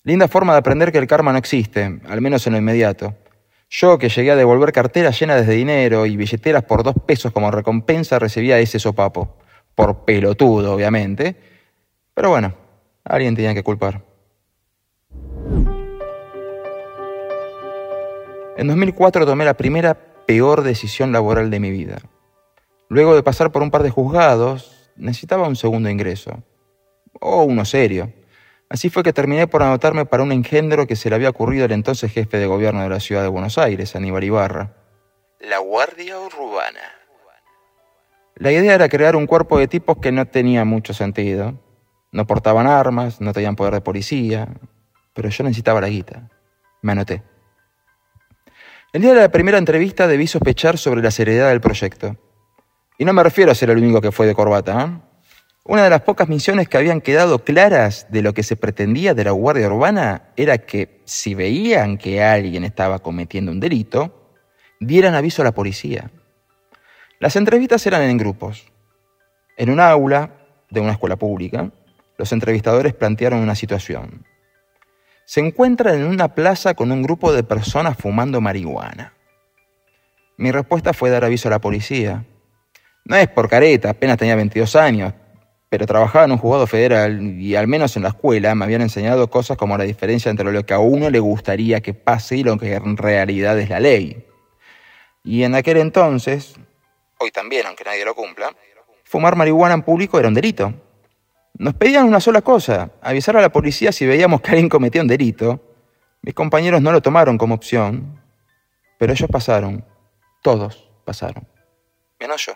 Linda 0.03 0.27
forma 0.27 0.53
de 0.53 0.59
aprender 0.59 0.91
que 0.91 0.97
el 0.97 1.07
karma 1.07 1.31
no 1.31 1.39
existe, 1.39 1.99
al 2.07 2.21
menos 2.21 2.45
en 2.45 2.53
lo 2.53 2.59
inmediato. 2.59 3.15
Yo, 3.69 3.99
que 3.99 4.09
llegué 4.09 4.31
a 4.31 4.35
devolver 4.35 4.71
carteras 4.71 5.19
llenas 5.19 5.45
de 5.45 5.53
dinero 5.53 6.07
y 6.07 6.17
billeteras 6.17 6.63
por 6.63 6.81
dos 6.81 6.95
pesos 7.05 7.31
como 7.31 7.51
recompensa, 7.51 8.17
recibía 8.17 8.57
ese 8.57 8.79
sopapo. 8.79 9.37
Por 9.75 10.05
pelotudo, 10.05 10.73
obviamente. 10.73 11.35
Pero 12.15 12.31
bueno, 12.31 12.53
alguien 13.03 13.35
tenía 13.35 13.53
que 13.53 13.63
culpar. 13.63 14.03
En 18.57 18.67
2004 18.67 19.25
tomé 19.25 19.45
la 19.45 19.53
primera 19.53 19.93
peor 20.25 20.63
decisión 20.63 21.11
laboral 21.11 21.49
de 21.51 21.59
mi 21.59 21.69
vida. 21.71 21.99
Luego 22.89 23.15
de 23.15 23.23
pasar 23.23 23.51
por 23.51 23.61
un 23.61 23.71
par 23.71 23.83
de 23.83 23.91
juzgados, 23.91 24.91
necesitaba 24.95 25.47
un 25.47 25.55
segundo 25.55 25.89
ingreso. 25.89 26.43
O 27.21 27.43
uno 27.43 27.63
serio. 27.65 28.11
Así 28.69 28.91
fue 28.91 29.01
que 29.01 29.13
terminé 29.13 29.47
por 29.47 29.63
anotarme 29.63 30.05
para 30.05 30.21
un 30.21 30.31
engendro 30.31 30.85
que 30.85 30.95
se 30.95 31.09
le 31.09 31.15
había 31.15 31.29
ocurrido 31.29 31.65
al 31.65 31.71
entonces 31.71 32.11
jefe 32.11 32.37
de 32.37 32.45
gobierno 32.45 32.83
de 32.83 32.89
la 32.89 32.99
ciudad 32.99 33.23
de 33.23 33.27
Buenos 33.27 33.57
Aires, 33.57 33.95
Aníbal 33.95 34.23
Ibarra. 34.23 34.75
La 35.39 35.57
Guardia 35.57 36.19
Urbana. 36.19 36.79
La 38.35 38.51
idea 38.51 38.75
era 38.75 38.87
crear 38.87 39.15
un 39.15 39.25
cuerpo 39.25 39.57
de 39.57 39.67
tipos 39.67 39.97
que 39.97 40.11
no 40.11 40.27
tenía 40.27 40.65
mucho 40.65 40.93
sentido. 40.93 41.59
No 42.11 42.27
portaban 42.27 42.67
armas, 42.67 43.19
no 43.19 43.33
tenían 43.33 43.55
poder 43.55 43.73
de 43.73 43.81
policía, 43.81 44.47
pero 45.13 45.29
yo 45.29 45.43
necesitaba 45.43 45.81
la 45.81 45.89
guita. 45.89 46.29
Me 46.83 46.91
anoté. 46.91 47.23
El 48.93 49.01
día 49.01 49.13
de 49.13 49.21
la 49.21 49.31
primera 49.31 49.57
entrevista 49.57 50.07
debí 50.07 50.27
sospechar 50.27 50.77
sobre 50.77 51.01
la 51.01 51.11
seriedad 51.11 51.49
del 51.49 51.59
proyecto. 51.59 52.17
Y 52.99 53.05
no 53.05 53.13
me 53.13 53.23
refiero 53.23 53.51
a 53.51 53.55
ser 53.55 53.71
el 53.71 53.77
único 53.77 53.99
que 53.99 54.11
fue 54.11 54.27
de 54.27 54.35
corbata. 54.35 54.85
¿eh? 54.85 55.08
Una 55.63 55.83
de 55.83 55.89
las 55.89 56.01
pocas 56.01 56.29
misiones 56.29 56.67
que 56.67 56.77
habían 56.77 57.01
quedado 57.01 57.43
claras 57.43 58.07
de 58.09 58.21
lo 58.21 58.33
que 58.33 58.43
se 58.43 58.55
pretendía 58.55 59.13
de 59.13 59.23
la 59.23 59.31
Guardia 59.31 59.67
Urbana 59.67 60.29
era 60.35 60.57
que 60.57 61.01
si 61.05 61.35
veían 61.35 61.97
que 61.97 62.23
alguien 62.23 62.63
estaba 62.63 62.99
cometiendo 62.99 63.51
un 63.51 63.59
delito, 63.59 64.33
dieran 64.79 65.15
aviso 65.15 65.41
a 65.41 65.45
la 65.45 65.53
policía. 65.53 66.11
Las 67.19 67.35
entrevistas 67.35 67.85
eran 67.85 68.01
en 68.03 68.17
grupos. 68.17 68.71
En 69.57 69.69
un 69.69 69.79
aula 69.79 70.31
de 70.69 70.79
una 70.79 70.93
escuela 70.93 71.17
pública, 71.17 71.71
los 72.17 72.31
entrevistadores 72.31 72.93
plantearon 72.93 73.39
una 73.39 73.55
situación 73.55 74.25
se 75.29 75.41
encuentran 75.41 75.93
en 75.93 76.07
una 76.07 76.33
plaza 76.33 76.73
con 76.73 76.91
un 76.91 77.03
grupo 77.03 77.31
de 77.31 77.43
personas 77.43 77.95
fumando 77.95 78.41
marihuana. 78.41 79.13
Mi 80.37 80.51
respuesta 80.51 80.91
fue 80.91 81.11
dar 81.11 81.23
aviso 81.23 81.47
a 81.47 81.51
la 81.51 81.61
policía. 81.61 82.25
No 83.05 83.15
es 83.15 83.27
por 83.27 83.47
careta, 83.47 83.91
apenas 83.91 84.17
tenía 84.17 84.35
22 84.35 84.75
años, 84.75 85.13
pero 85.69 85.85
trabajaba 85.85 86.25
en 86.25 86.31
un 86.31 86.39
juzgado 86.39 86.65
federal 86.65 87.21
y 87.39 87.55
al 87.55 87.67
menos 87.67 87.95
en 87.95 88.03
la 88.03 88.09
escuela 88.09 88.55
me 88.55 88.65
habían 88.65 88.81
enseñado 88.81 89.29
cosas 89.29 89.55
como 89.55 89.77
la 89.77 89.83
diferencia 89.83 90.31
entre 90.31 90.51
lo 90.51 90.65
que 90.65 90.73
a 90.73 90.79
uno 90.79 91.09
le 91.11 91.19
gustaría 91.19 91.79
que 91.81 91.93
pase 91.93 92.37
y 92.37 92.43
lo 92.43 92.57
que 92.57 92.73
en 92.73 92.97
realidad 92.97 93.57
es 93.59 93.69
la 93.69 93.79
ley. 93.79 94.25
Y 95.23 95.43
en 95.43 95.53
aquel 95.53 95.77
entonces, 95.77 96.55
hoy 97.19 97.29
también, 97.29 97.67
aunque 97.67 97.83
nadie 97.83 98.03
lo 98.03 98.15
cumpla, 98.15 98.55
fumar 99.03 99.35
marihuana 99.35 99.75
en 99.75 99.83
público 99.83 100.17
era 100.17 100.27
un 100.27 100.33
delito. 100.33 100.73
Nos 101.53 101.75
pedían 101.75 102.05
una 102.05 102.19
sola 102.19 102.41
cosa, 102.41 102.91
avisar 103.01 103.37
a 103.37 103.41
la 103.41 103.51
policía 103.51 103.91
si 103.91 104.07
veíamos 104.07 104.41
que 104.41 104.51
alguien 104.51 104.69
cometía 104.69 105.01
un 105.01 105.07
delito. 105.07 105.59
Mis 106.21 106.33
compañeros 106.33 106.81
no 106.81 106.91
lo 106.91 107.01
tomaron 107.01 107.37
como 107.37 107.53
opción, 107.55 108.19
pero 108.97 109.13
ellos 109.13 109.29
pasaron, 109.31 109.85
todos 110.41 110.89
pasaron. 111.05 111.47
Menos 112.19 112.45
yo. 112.45 112.53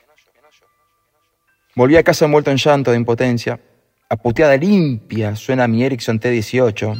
Volví 1.75 1.97
a 1.97 2.03
casa 2.03 2.25
envuelto 2.25 2.51
en 2.51 2.57
llanto 2.57 2.91
de 2.91 2.97
impotencia. 2.97 3.59
A 4.07 4.15
puteada 4.15 4.55
limpia 4.57 5.35
suena 5.35 5.67
mi 5.67 5.83
Ericsson 5.83 6.19
T18. 6.19 6.95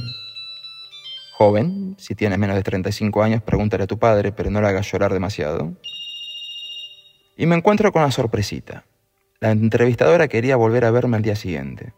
Joven, 1.38 1.96
si 2.00 2.15
tienes 2.15 2.39
menos 2.39 2.56
de 2.56 2.63
35 2.63 3.22
años, 3.22 3.44
pregúntale 3.44 3.84
a 3.84 3.88
tu 3.88 4.00
padre, 4.00 4.32
pero 4.32 4.50
no 4.50 4.62
le 4.62 4.68
hagas 4.68 4.92
llorar 4.92 5.13
demasiado. 5.13 5.74
Y 7.38 7.46
me 7.46 7.56
encuentro 7.56 7.92
con 7.92 8.01
una 8.01 8.12
sorpresita. 8.12 8.86
La 9.39 9.51
entrevistadora 9.51 10.27
quería 10.27 10.56
volver 10.56 10.86
a 10.86 10.92
verme 10.92 11.18
al 11.18 11.24
día 11.24 11.36
siguiente. 11.36 11.94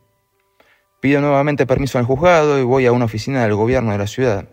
Pido 0.99 1.21
nuevamente 1.21 1.65
permiso 1.65 1.97
al 1.97 2.05
juzgado 2.05 2.59
y 2.59 2.63
voy 2.63 2.87
a 2.87 2.91
una 2.91 3.05
oficina 3.05 3.43
del 3.43 3.55
gobierno 3.55 3.93
de 3.93 3.99
la 3.99 4.07
ciudad. 4.07 4.49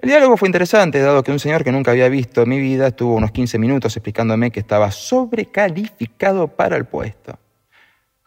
El 0.00 0.10
diálogo 0.10 0.36
fue 0.36 0.46
interesante, 0.46 1.00
dado 1.00 1.24
que 1.24 1.32
un 1.32 1.40
señor 1.40 1.64
que 1.64 1.72
nunca 1.72 1.90
había 1.90 2.08
visto 2.08 2.42
en 2.42 2.50
mi 2.50 2.60
vida 2.60 2.86
estuvo 2.86 3.14
unos 3.14 3.32
15 3.32 3.58
minutos 3.58 3.96
explicándome 3.96 4.52
que 4.52 4.60
estaba 4.60 4.92
sobrecalificado 4.92 6.46
para 6.46 6.76
el 6.76 6.84
puesto. 6.84 7.36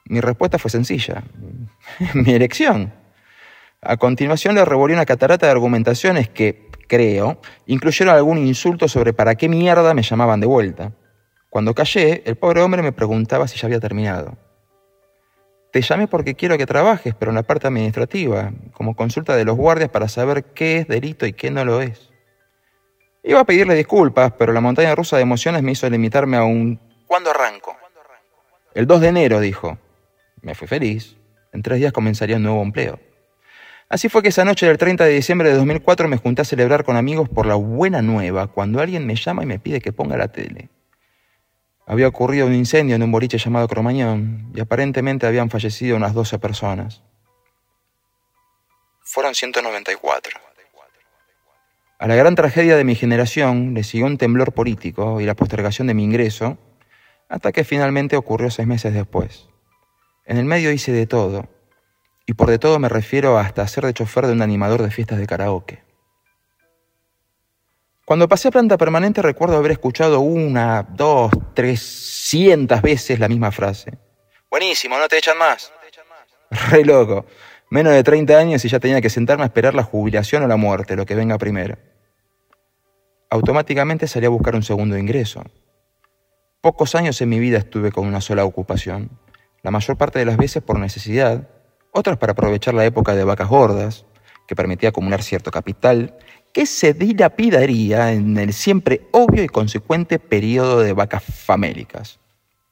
Mi 0.03 0.19
respuesta 0.19 0.59
fue 0.59 0.69
sencilla. 0.69 1.23
mi 2.13 2.33
elección. 2.33 2.93
A 3.81 3.95
continuación 3.95 4.53
le 4.53 4.65
revolví 4.65 4.93
una 4.93 5.05
catarata 5.05 5.45
de 5.45 5.53
argumentaciones 5.53 6.27
que, 6.27 6.69
creo, 6.89 7.39
incluyeron 7.67 8.13
algún 8.13 8.37
insulto 8.39 8.89
sobre 8.89 9.13
para 9.13 9.35
qué 9.35 9.47
mierda 9.47 9.93
me 9.93 10.03
llamaban 10.03 10.41
de 10.41 10.47
vuelta. 10.47 10.91
Cuando 11.49 11.73
callé, 11.73 12.21
el 12.25 12.35
pobre 12.35 12.61
hombre 12.61 12.81
me 12.81 12.91
preguntaba 12.91 13.47
si 13.47 13.57
ya 13.57 13.67
había 13.67 13.79
terminado. 13.79 14.37
Te 15.71 15.81
llamé 15.81 16.07
porque 16.07 16.35
quiero 16.35 16.57
que 16.57 16.65
trabajes, 16.65 17.15
pero 17.17 17.31
en 17.31 17.35
la 17.35 17.43
parte 17.43 17.67
administrativa, 17.67 18.51
como 18.73 18.95
consulta 18.95 19.35
de 19.35 19.45
los 19.45 19.55
guardias 19.55 19.89
para 19.89 20.09
saber 20.09 20.43
qué 20.53 20.77
es 20.77 20.87
delito 20.87 21.25
y 21.25 21.33
qué 21.33 21.49
no 21.49 21.63
lo 21.63 21.81
es. 21.81 22.09
Iba 23.23 23.39
a 23.39 23.45
pedirle 23.45 23.75
disculpas, 23.75 24.33
pero 24.37 24.51
la 24.51 24.61
montaña 24.61 24.95
rusa 24.95 25.15
de 25.15 25.21
emociones 25.21 25.63
me 25.63 25.71
hizo 25.71 25.89
limitarme 25.89 26.37
a 26.37 26.43
un 26.43 26.79
¿Cuándo 27.07 27.29
arranco? 27.29 27.77
El 28.73 28.87
2 28.87 29.01
de 29.01 29.07
enero, 29.09 29.39
dijo. 29.39 29.77
Me 30.41 30.55
fui 30.55 30.67
feliz. 30.67 31.17
En 31.51 31.61
tres 31.61 31.79
días 31.79 31.91
comenzaría 31.91 32.37
un 32.37 32.43
nuevo 32.43 32.61
empleo. 32.61 32.99
Así 33.89 34.07
fue 34.07 34.21
que 34.21 34.29
esa 34.29 34.45
noche 34.45 34.65
del 34.65 34.77
30 34.77 35.03
de 35.03 35.11
diciembre 35.11 35.49
de 35.49 35.55
2004 35.55 36.07
me 36.07 36.15
junté 36.15 36.41
a 36.41 36.45
celebrar 36.45 36.85
con 36.85 36.95
amigos 36.95 37.27
por 37.27 37.45
la 37.45 37.55
buena 37.55 38.01
nueva 38.01 38.47
cuando 38.47 38.79
alguien 38.79 39.05
me 39.05 39.15
llama 39.15 39.43
y 39.43 39.45
me 39.45 39.59
pide 39.59 39.81
que 39.81 39.91
ponga 39.91 40.15
la 40.15 40.29
tele. 40.29 40.69
Había 41.87 42.07
ocurrido 42.07 42.47
un 42.47 42.53
incendio 42.53 42.95
en 42.95 43.03
un 43.03 43.11
boliche 43.11 43.37
llamado 43.37 43.67
Cromañón 43.67 44.51
y 44.55 44.61
aparentemente 44.61 45.25
habían 45.27 45.49
fallecido 45.49 45.97
unas 45.97 46.13
12 46.13 46.39
personas. 46.39 47.01
Fueron 49.03 49.35
194. 49.35 50.39
A 51.99 52.07
la 52.07 52.15
gran 52.15 52.33
tragedia 52.33 52.77
de 52.77 52.83
mi 52.83 52.95
generación 52.95 53.75
le 53.75 53.83
siguió 53.83 54.07
un 54.07 54.17
temblor 54.17 54.53
político 54.53 55.21
y 55.21 55.25
la 55.25 55.35
postergación 55.35 55.85
de 55.85 55.93
mi 55.93 56.03
ingreso, 56.03 56.57
hasta 57.29 57.51
que 57.51 57.63
finalmente 57.63 58.17
ocurrió 58.17 58.49
seis 58.49 58.67
meses 58.67 58.93
después. 58.93 59.49
En 60.25 60.37
el 60.37 60.45
medio 60.45 60.71
hice 60.71 60.91
de 60.91 61.05
todo, 61.05 61.47
y 62.25 62.33
por 62.33 62.49
de 62.49 62.57
todo 62.57 62.79
me 62.79 62.89
refiero 62.89 63.37
hasta 63.37 63.67
ser 63.67 63.85
de 63.85 63.93
chofer 63.93 64.25
de 64.25 64.33
un 64.33 64.41
animador 64.41 64.81
de 64.81 64.89
fiestas 64.89 65.19
de 65.19 65.27
karaoke. 65.27 65.83
Cuando 68.05 68.27
pasé 68.27 68.47
a 68.47 68.51
planta 68.51 68.77
permanente 68.77 69.21
recuerdo 69.21 69.57
haber 69.57 69.71
escuchado 69.71 70.19
una, 70.21 70.83
dos, 70.83 71.31
trescientas 71.53 72.81
veces 72.81 73.19
la 73.19 73.27
misma 73.27 73.51
frase. 73.51 73.91
Buenísimo, 74.49 74.97
no 74.97 75.07
te 75.07 75.17
echan 75.17 75.37
más. 75.37 75.71
Re 76.71 76.83
loco. 76.83 77.25
Menos 77.69 77.93
de 77.93 78.03
30 78.03 78.37
años 78.37 78.65
y 78.65 78.69
ya 78.69 78.79
tenía 78.79 78.99
que 78.99 79.09
sentarme 79.09 79.43
a 79.43 79.47
esperar 79.47 79.73
la 79.73 79.83
jubilación 79.83 80.43
o 80.43 80.47
la 80.47 80.57
muerte, 80.57 80.97
lo 80.97 81.05
que 81.05 81.15
venga 81.15 81.37
primero. 81.37 81.77
Automáticamente 83.29 84.07
salí 84.07 84.25
a 84.25 84.29
buscar 84.29 84.55
un 84.55 84.63
segundo 84.63 84.97
ingreso. 84.97 85.41
Pocos 86.59 86.95
años 86.95 87.21
en 87.21 87.29
mi 87.29 87.39
vida 87.39 87.59
estuve 87.59 87.93
con 87.93 88.05
una 88.05 88.19
sola 88.19 88.43
ocupación, 88.43 89.09
la 89.63 89.71
mayor 89.71 89.97
parte 89.97 90.19
de 90.19 90.25
las 90.25 90.35
veces 90.35 90.61
por 90.61 90.77
necesidad, 90.77 91.47
otras 91.91 92.17
para 92.17 92.33
aprovechar 92.33 92.73
la 92.73 92.83
época 92.83 93.15
de 93.15 93.23
vacas 93.23 93.47
gordas, 93.47 94.05
que 94.47 94.55
permitía 94.55 94.89
acumular 94.89 95.23
cierto 95.23 95.49
capital, 95.49 96.17
que 96.53 96.65
se 96.65 96.93
dilapidaría 96.93 98.11
en 98.11 98.37
el 98.37 98.53
siempre 98.53 99.07
obvio 99.11 99.43
y 99.43 99.47
consecuente 99.47 100.19
periodo 100.19 100.81
de 100.81 100.93
vacas 100.93 101.23
famélicas. 101.23 102.19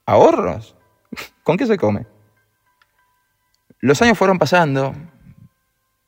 ¿Ahorros? 0.05 0.75
¿Con 1.43 1.57
qué 1.57 1.65
se 1.65 1.77
come? 1.77 2.05
Los 3.79 4.01
años 4.01 4.17
fueron 4.17 4.39
pasando, 4.39 4.93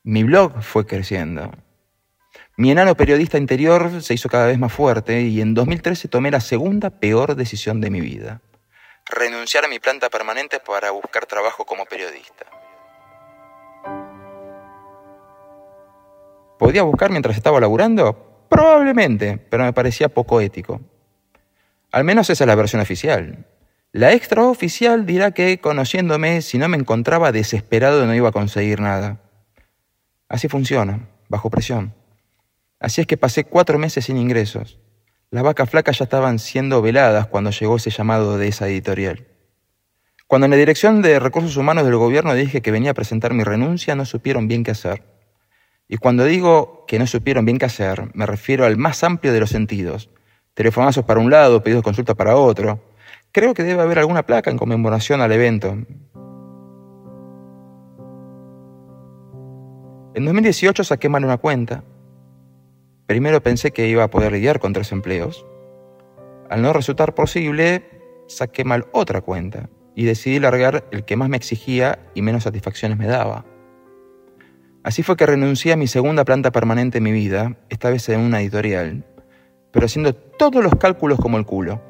mi 0.04 0.24
blog 0.24 0.62
fue 0.62 0.86
creciendo. 0.86 1.52
Mi 2.58 2.72
enano 2.72 2.96
periodista 2.96 3.38
interior 3.38 4.02
se 4.02 4.14
hizo 4.14 4.30
cada 4.30 4.48
vez 4.48 4.60
más 4.60 4.74
fuerte 4.74 5.22
y 5.22 5.42
en 5.42 5.54
2013 5.54 6.08
tomé 6.08 6.32
la 6.32 6.42
segunda 6.42 6.90
peor 6.90 7.36
decisión 7.36 7.82
de 7.82 7.90
mi 7.90 8.02
vida. 8.02 8.42
Renunciar 9.06 9.66
a 9.66 9.68
mi 9.68 9.80
planta 9.80 10.10
permanente 10.10 10.60
para 10.60 10.92
buscar 10.92 11.26
trabajo 11.26 11.66
como 11.66 11.86
periodista. 11.86 12.46
¿Podía 16.62 16.84
buscar 16.84 17.10
mientras 17.10 17.36
estaba 17.36 17.60
laburando? 17.60 18.46
Probablemente, 18.48 19.40
pero 19.50 19.64
me 19.64 19.74
parecía 19.74 20.10
poco 20.10 20.42
ético. 20.42 20.80
Al 21.92 22.04
menos 22.04 22.30
esa 22.30 22.44
es 22.44 22.48
la 22.48 22.54
versión 22.54 22.84
oficial. 22.84 23.48
La 23.92 24.14
extraoficial 24.14 25.08
dirá 25.08 25.32
que, 25.32 25.60
conociéndome, 25.60 26.44
si 26.44 26.60
no 26.60 26.70
me 26.70 26.78
encontraba 26.78 27.32
desesperado 27.32 28.06
no 28.06 28.14
iba 28.14 28.30
a 28.30 28.32
conseguir 28.32 28.80
nada. 28.80 29.22
Así 30.30 30.50
funciona, 30.50 31.10
bajo 31.30 31.50
presión. 31.50 31.96
Así 32.80 33.02
es 33.02 33.08
que 33.08 33.18
pasé 33.18 33.44
cuatro 33.44 33.80
meses 33.80 34.06
sin 34.06 34.18
ingresos. 34.18 34.80
Las 35.32 35.42
vacas 35.42 35.68
flacas 35.68 35.98
ya 35.98 36.04
estaban 36.04 36.38
siendo 36.38 36.84
veladas 36.84 37.26
cuando 37.26 37.50
llegó 37.50 37.78
ese 37.78 37.90
llamado 37.90 38.38
de 38.38 38.50
esa 38.50 38.68
editorial. 38.68 39.26
Cuando 40.28 40.46
en 40.46 40.52
la 40.52 40.58
Dirección 40.58 41.02
de 41.02 41.20
Recursos 41.20 41.58
Humanos 41.58 41.86
del 41.86 41.98
Gobierno 41.98 42.36
dije 42.36 42.62
que 42.62 42.70
venía 42.70 42.92
a 42.92 42.94
presentar 42.94 43.34
mi 43.34 43.44
renuncia, 43.44 43.96
no 43.96 44.06
supieron 44.06 44.48
bien 44.48 44.64
qué 44.64 44.70
hacer. 44.70 45.21
Y 45.92 45.98
cuando 45.98 46.26
digo 46.26 46.86
que 46.88 46.98
no 46.98 47.06
supieron 47.06 47.46
bien 47.46 47.60
qué 47.60 47.66
hacer, 47.66 48.10
me 48.16 48.26
refiero 48.26 48.66
al 48.66 48.78
más 48.78 49.04
amplio 49.04 49.32
de 49.32 49.42
los 49.42 49.52
sentidos. 49.52 50.10
Telefonazos 50.56 51.06
para 51.06 51.20
un 51.20 51.30
lado, 51.30 51.62
pedidos 51.62 51.82
de 51.82 51.84
consulta 51.84 52.16
para 52.16 52.36
otro, 52.36 52.82
Creo 53.34 53.54
que 53.54 53.64
debe 53.64 53.82
haber 53.82 53.98
alguna 53.98 54.26
placa 54.26 54.52
en 54.52 54.58
conmemoración 54.58 55.22
al 55.22 55.32
evento. 55.32 55.78
En 60.14 60.26
2018 60.26 60.84
saqué 60.84 61.08
mal 61.08 61.24
una 61.24 61.38
cuenta. 61.38 61.86
Primero 63.06 63.42
pensé 63.42 63.72
que 63.72 63.88
iba 63.88 64.04
a 64.04 64.10
poder 64.10 64.34
lidiar 64.34 64.60
con 64.60 64.74
tres 64.74 64.92
empleos. 64.92 65.46
Al 66.50 66.62
no 66.62 66.74
resultar 66.74 67.16
posible, 67.16 67.86
saqué 68.28 68.66
mal 68.66 68.88
otra 68.92 69.22
cuenta 69.22 69.70
y 69.96 70.04
decidí 70.04 70.40
largar 70.40 70.86
el 70.92 71.06
que 71.06 71.16
más 71.16 71.30
me 71.30 71.38
exigía 71.38 72.00
y 72.14 72.22
menos 72.22 72.44
satisfacciones 72.44 72.98
me 72.98 73.08
daba. 73.08 73.46
Así 74.84 75.04
fue 75.04 75.16
que 75.16 75.26
renuncié 75.26 75.74
a 75.74 75.78
mi 75.78 75.88
segunda 75.88 76.26
planta 76.26 76.52
permanente 76.52 76.98
en 76.98 77.04
mi 77.04 77.12
vida, 77.12 77.56
esta 77.70 77.92
vez 77.92 78.10
en 78.10 78.20
una 78.20 78.42
editorial, 78.42 79.06
pero 79.72 79.86
haciendo 79.86 80.14
todos 80.14 80.64
los 80.64 80.76
cálculos 80.76 81.20
como 81.20 81.38
el 81.38 81.46
culo. 81.46 81.82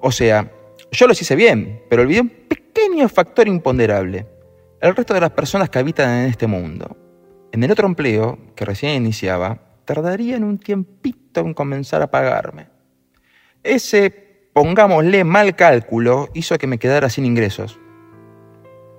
O 0.00 0.12
sea, 0.12 0.50
yo 0.92 1.06
los 1.08 1.20
hice 1.20 1.34
bien, 1.34 1.82
pero 1.90 2.02
olvidé 2.02 2.20
un 2.20 2.28
pequeño 2.28 3.08
factor 3.08 3.48
imponderable. 3.48 4.26
El 4.80 4.94
resto 4.94 5.14
de 5.14 5.20
las 5.20 5.30
personas 5.30 5.70
que 5.70 5.80
habitan 5.80 6.10
en 6.10 6.30
este 6.30 6.46
mundo. 6.46 6.96
En 7.50 7.64
el 7.64 7.70
otro 7.70 7.88
empleo, 7.88 8.38
que 8.54 8.64
recién 8.64 8.94
iniciaba, 8.94 9.58
tardarían 9.84 10.44
un 10.44 10.58
tiempito 10.58 11.40
en 11.40 11.54
comenzar 11.54 12.02
a 12.02 12.10
pagarme. 12.10 12.68
Ese, 13.64 14.10
pongámosle, 14.52 15.24
mal 15.24 15.56
cálculo 15.56 16.28
hizo 16.34 16.56
que 16.58 16.66
me 16.68 16.78
quedara 16.78 17.08
sin 17.08 17.24
ingresos. 17.24 17.80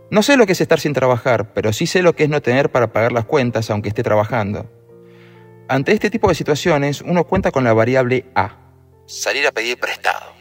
No 0.10 0.24
sé 0.24 0.38
lo 0.38 0.46
que 0.46 0.54
es 0.54 0.62
estar 0.62 0.80
sin 0.80 0.94
trabajar, 0.94 1.54
pero 1.54 1.74
sí 1.74 1.86
sé 1.86 2.02
lo 2.02 2.16
que 2.16 2.24
es 2.24 2.30
no 2.30 2.42
tener 2.42 2.72
para 2.72 2.94
pagar 2.94 3.12
las 3.12 3.26
cuentas 3.26 3.70
aunque 3.70 3.90
esté 3.90 4.04
trabajando. 4.04 4.70
Ante 5.68 5.92
este 5.92 6.10
tipo 6.10 6.30
de 6.30 6.36
situaciones, 6.36 7.02
uno 7.02 7.26
cuenta 7.26 7.52
con 7.52 7.66
la 7.66 7.74
variable 7.74 8.26
A, 8.36 8.56
salir 9.06 9.46
a 9.48 9.52
pedir 9.52 9.78
prestado. 9.78 10.38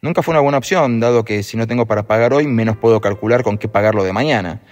Nunca 0.00 0.22
fue 0.22 0.32
una 0.32 0.40
buena 0.40 0.58
opción, 0.58 1.00
dado 1.00 1.24
que 1.24 1.42
si 1.42 1.56
no 1.56 1.66
tengo 1.66 1.86
para 1.86 2.04
pagar 2.04 2.32
hoy, 2.32 2.46
menos 2.46 2.76
puedo 2.76 3.00
calcular 3.00 3.42
con 3.42 3.58
qué 3.58 3.66
pagarlo 3.66 4.04
de 4.04 4.12
mañana. 4.12 4.62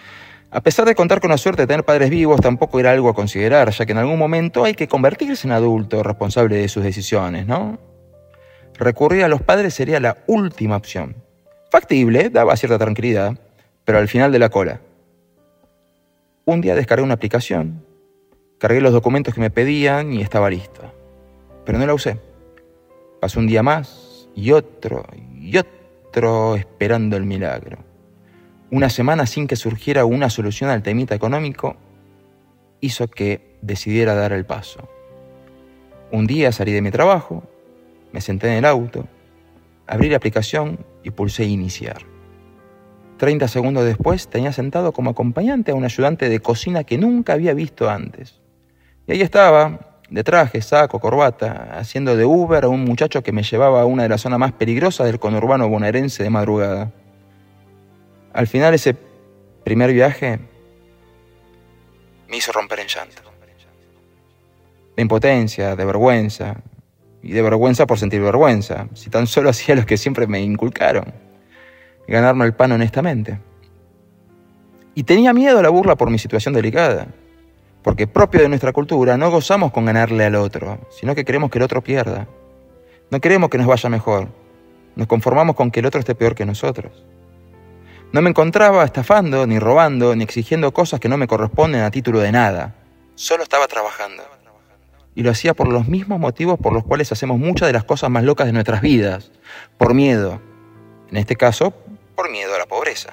A 0.53 0.61
pesar 0.61 0.87
de 0.87 0.95
contar 0.95 1.21
con 1.21 1.31
la 1.31 1.37
suerte 1.37 1.63
de 1.63 1.67
tener 1.67 1.85
padres 1.85 2.11
vivos, 2.11 2.41
tampoco 2.41 2.79
era 2.79 2.93
algo 2.93 3.09
a 3.09 3.15
considerar, 3.15 3.71
ya 3.71 3.85
que 3.87 3.93
en 3.93 3.99
algún 3.99 4.21
momento 4.21 4.63
hay 4.65 4.75
que 4.75 4.87
convertirse 4.87 5.49
en 5.49 5.53
adulto 5.53 6.05
responsable 6.05 6.57
de 6.57 6.69
sus 6.69 6.85
decisiones, 6.85 7.45
¿no? 7.45 7.81
Recurrir 8.75 9.25
a 9.25 9.29
los 9.29 9.43
padres 9.43 9.75
sería 9.75 9.99
la 9.99 10.19
última 10.29 10.77
opción. 10.77 11.17
Factible, 11.73 12.31
daba 12.31 12.57
cierta 12.57 12.79
tranquilidad, 12.79 13.37
pero 13.87 13.99
al 13.99 14.09
final 14.09 14.31
de 14.33 14.39
la 14.39 14.51
cola. 14.51 14.81
Un 16.45 16.61
día 16.61 16.75
descargué 16.75 17.03
una 17.03 17.15
aplicación, 17.15 17.83
cargué 18.59 18.83
los 18.83 18.93
documentos 18.93 19.33
que 19.33 19.41
me 19.41 19.51
pedían 19.51 20.13
y 20.13 20.21
estaba 20.21 20.51
listo. 20.51 20.83
Pero 21.65 21.79
no 21.79 21.87
la 21.87 21.95
usé. 21.95 22.21
Pasó 23.21 23.41
un 23.41 23.47
día 23.47 23.63
más, 23.63 24.29
y 24.35 24.53
otro 24.53 25.07
y 25.41 25.57
otro 25.57 26.57
esperando 26.57 27.17
el 27.17 27.25
milagro. 27.25 27.79
Una 28.71 28.91
semana 28.91 29.25
sin 29.27 29.47
que 29.47 29.57
surgiera 29.57 30.05
una 30.05 30.29
solución 30.31 30.69
al 30.69 30.83
temita 30.83 31.15
económico 31.15 31.77
hizo 32.81 33.09
que 33.09 33.57
decidiera 33.63 34.15
dar 34.15 34.33
el 34.33 34.45
paso. 34.45 34.89
Un 36.11 36.27
día 36.27 36.51
salí 36.51 36.73
de 36.73 36.83
mi 36.83 36.91
trabajo, 36.91 37.45
me 38.13 38.21
senté 38.21 38.49
en 38.49 38.55
el 38.55 38.65
auto, 38.65 39.07
abrí 39.87 40.09
la 40.09 40.17
aplicación 40.17 40.85
y 41.05 41.11
pulsé 41.11 41.45
iniciar. 41.45 42.16
Treinta 43.17 43.49
segundos 43.49 43.85
después 43.85 44.29
tenía 44.29 44.53
sentado 44.53 44.93
como 44.93 45.11
acompañante 45.11 45.71
a 45.71 45.75
un 45.75 45.85
ayudante 45.85 46.29
de 46.29 46.41
cocina 46.41 46.85
que 46.85 46.99
nunca 46.99 47.33
había 47.33 47.55
visto 47.55 47.89
antes. 47.89 48.41
Y 49.07 49.13
ahí 49.13 49.23
estaba, 49.23 50.01
de 50.11 50.23
traje, 50.23 50.61
saco, 50.61 51.01
corbata, 51.01 51.79
haciendo 51.79 52.17
de 52.17 52.27
Uber 52.27 52.65
a 52.65 52.69
un 52.69 52.85
muchacho 52.85 53.23
que 53.23 53.33
me 53.33 53.43
llevaba 53.43 53.81
a 53.81 53.87
una 53.87 54.03
de 54.03 54.11
las 54.11 54.21
zonas 54.21 54.39
más 54.39 54.53
peligrosas 54.53 55.07
del 55.07 55.19
conurbano 55.19 55.69
bonaerense 55.69 56.23
de 56.23 56.31
madrugada. 56.31 56.93
Al 58.35 58.47
final 58.47 58.75
ese 58.75 58.95
primer 59.65 59.93
viaje 59.93 60.39
me 62.29 62.37
hizo 62.37 62.53
romper 62.53 62.81
en 62.81 62.89
llanto. 62.89 63.23
De 64.95 65.03
impotencia, 65.03 65.77
de 65.77 65.85
vergüenza, 65.85 66.57
y 67.23 67.33
de 67.33 67.43
vergüenza 67.43 67.87
por 67.87 67.99
sentir 67.99 68.23
vergüenza, 68.23 68.89
si 68.95 69.11
tan 69.11 69.27
solo 69.27 69.51
hacía 69.51 69.75
lo 69.75 69.85
que 69.85 69.97
siempre 69.97 70.27
me 70.27 70.41
inculcaron, 70.41 71.13
ganarme 72.13 72.45
el 72.45 72.55
pan 72.55 72.73
honestamente. 72.73 73.41
Y 74.95 75.05
tenía 75.05 75.33
miedo 75.33 75.59
a 75.59 75.63
la 75.63 75.69
burla 75.69 75.97
por 75.97 76.11
mi 76.11 76.19
situación 76.19 76.55
delicada 76.55 77.09
porque 77.87 78.09
propio 78.09 78.41
de 78.41 78.49
nuestra 78.49 78.73
cultura 78.73 79.17
no 79.17 79.31
gozamos 79.31 79.71
con 79.71 79.85
ganarle 79.85 80.25
al 80.25 80.35
otro, 80.35 80.81
sino 80.91 81.15
que 81.15 81.25
queremos 81.25 81.53
que 81.53 81.59
el 81.59 81.63
otro 81.63 81.85
pierda. 81.85 82.27
No 83.13 83.21
queremos 83.21 83.49
que 83.49 83.59
nos 83.59 83.69
vaya 83.69 83.89
mejor, 83.89 84.27
nos 84.97 85.07
conformamos 85.07 85.55
con 85.55 85.71
que 85.71 85.79
el 85.79 85.87
otro 85.87 86.01
esté 86.01 86.17
peor 86.17 86.35
que 86.35 86.45
nosotros. 86.45 87.05
No 88.11 88.23
me 88.23 88.31
encontraba 88.31 88.85
estafando, 88.85 89.47
ni 89.47 89.61
robando, 89.61 90.17
ni 90.17 90.25
exigiendo 90.25 90.75
cosas 90.75 90.99
que 90.99 91.09
no 91.09 91.17
me 91.17 91.29
corresponden 91.29 91.83
a 91.83 91.93
título 91.93 92.19
de 92.19 92.33
nada. 92.33 92.75
Solo 93.15 93.45
estaba 93.45 93.69
trabajando. 93.69 94.25
Y 95.15 95.23
lo 95.23 95.31
hacía 95.31 95.55
por 95.55 95.69
los 95.69 95.87
mismos 95.87 96.19
motivos 96.19 96.59
por 96.59 96.73
los 96.73 96.83
cuales 96.83 97.13
hacemos 97.13 97.39
muchas 97.39 97.69
de 97.69 97.73
las 97.73 97.85
cosas 97.85 98.11
más 98.11 98.25
locas 98.25 98.49
de 98.49 98.53
nuestras 98.53 98.81
vidas. 98.81 99.31
Por 99.79 99.95
miedo. 99.95 100.41
En 101.09 101.19
este 101.19 101.37
caso, 101.37 101.73
por 102.17 102.31
miedo 102.31 102.55
a 102.55 102.59
la 102.59 102.67
pobreza. 102.67 103.11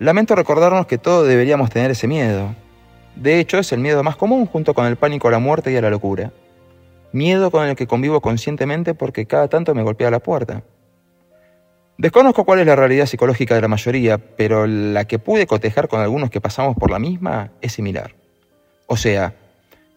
Lamento 0.00 0.34
recordarnos 0.34 0.86
que 0.86 0.98
todos 0.98 1.28
deberíamos 1.28 1.70
tener 1.70 1.92
ese 1.92 2.08
miedo. 2.08 2.54
De 3.14 3.38
hecho, 3.38 3.58
es 3.58 3.70
el 3.72 3.78
miedo 3.78 4.02
más 4.02 4.16
común 4.16 4.46
junto 4.46 4.74
con 4.74 4.86
el 4.86 4.96
pánico 4.96 5.28
a 5.28 5.30
la 5.30 5.38
muerte 5.38 5.70
y 5.70 5.76
a 5.76 5.80
la 5.80 5.90
locura. 5.90 6.32
Miedo 7.12 7.52
con 7.52 7.68
el 7.68 7.76
que 7.76 7.86
convivo 7.86 8.20
conscientemente 8.20 8.94
porque 8.94 9.26
cada 9.26 9.46
tanto 9.46 9.72
me 9.72 9.84
golpea 9.84 10.10
la 10.10 10.18
puerta. 10.18 10.64
Desconozco 11.96 12.44
cuál 12.44 12.58
es 12.58 12.66
la 12.66 12.74
realidad 12.74 13.06
psicológica 13.06 13.54
de 13.54 13.60
la 13.60 13.68
mayoría, 13.68 14.18
pero 14.18 14.66
la 14.66 15.04
que 15.04 15.20
pude 15.20 15.46
cotejar 15.46 15.86
con 15.86 16.00
algunos 16.00 16.28
que 16.28 16.40
pasamos 16.40 16.76
por 16.76 16.90
la 16.90 16.98
misma 16.98 17.52
es 17.60 17.72
similar. 17.72 18.16
O 18.88 18.96
sea, 18.96 19.32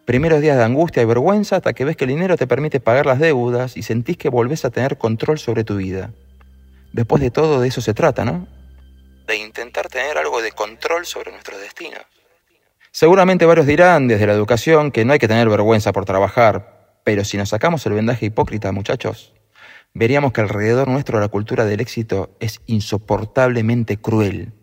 primeros 0.06 0.42
días 0.42 0.58
de 0.58 0.64
angustia 0.64 1.02
y 1.02 1.06
vergüenza 1.06 1.56
hasta 1.56 1.74
que 1.74 1.86
ves 1.86 1.98
que 1.98 2.06
el 2.06 2.12
dinero 2.12 2.38
te 2.38 2.46
permite 2.46 2.80
pagar 2.80 3.08
las 3.08 3.18
deudas 3.18 3.78
y 3.78 3.82
sentís 3.82 4.16
que 4.16 4.30
volvés 4.30 4.64
a 4.64 4.70
tener 4.70 5.00
control 5.00 5.40
sobre 5.40 5.64
tu 5.64 5.76
vida. 5.76 6.12
Después 6.94 7.22
de 7.22 7.32
todo, 7.32 7.62
de 7.62 7.68
eso 7.68 7.82
se 7.82 7.94
trata, 7.94 8.26
¿no? 8.26 8.48
De 9.28 9.38
intentar 9.38 9.88
tener 9.88 10.18
algo 10.18 10.42
de 10.42 10.52
control 10.52 11.06
sobre 11.06 11.32
nuestros 11.32 11.60
destinos. 11.60 12.02
Seguramente 12.92 13.46
varios 13.46 13.68
dirán 13.68 14.08
desde 14.08 14.26
la 14.26 14.34
educación 14.34 14.92
que 14.92 15.06
no 15.06 15.14
hay 15.14 15.20
que 15.20 15.28
tener 15.28 15.50
vergüenza 15.50 15.92
por 15.92 16.06
trabajar, 16.06 17.00
pero 17.04 17.24
si 17.24 17.38
nos 17.38 17.50
sacamos 17.50 17.86
el 17.86 17.94
vendaje 17.94 18.26
hipócrita, 18.26 18.72
muchachos, 18.72 19.34
veríamos 19.94 20.34
que 20.34 20.42
alrededor 20.42 20.88
nuestro 20.88 21.20
la 21.20 21.28
cultura 21.28 21.66
del 21.66 21.80
éxito 21.80 22.36
es 22.40 22.60
insoportablemente 22.66 23.98
cruel. 23.98 24.54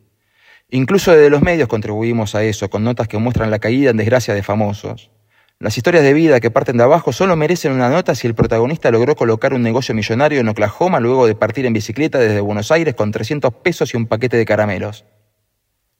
Incluso 0.70 1.12
desde 1.12 1.30
los 1.30 1.42
medios 1.42 1.68
contribuimos 1.68 2.34
a 2.34 2.42
eso, 2.42 2.68
con 2.70 2.82
notas 2.84 3.06
que 3.06 3.18
muestran 3.18 3.50
la 3.50 3.60
caída 3.60 3.90
en 3.90 3.96
desgracia 3.96 4.34
de 4.34 4.42
famosos. 4.42 5.10
Las 5.60 5.76
historias 5.76 6.02
de 6.02 6.12
vida 6.12 6.40
que 6.40 6.50
parten 6.50 6.76
de 6.76 6.82
abajo 6.82 7.12
solo 7.12 7.36
merecen 7.36 7.72
una 7.72 7.88
nota 7.88 8.14
si 8.14 8.26
el 8.26 8.34
protagonista 8.34 8.90
logró 8.90 9.14
colocar 9.14 9.54
un 9.54 9.62
negocio 9.62 9.94
millonario 9.94 10.40
en 10.40 10.48
Oklahoma 10.48 11.00
luego 11.00 11.26
de 11.26 11.34
partir 11.34 11.64
en 11.64 11.72
bicicleta 11.72 12.18
desde 12.18 12.40
Buenos 12.40 12.70
Aires 12.72 12.94
con 12.94 13.12
300 13.12 13.54
pesos 13.54 13.94
y 13.94 13.96
un 13.96 14.06
paquete 14.06 14.36
de 14.36 14.44
caramelos. 14.44 15.04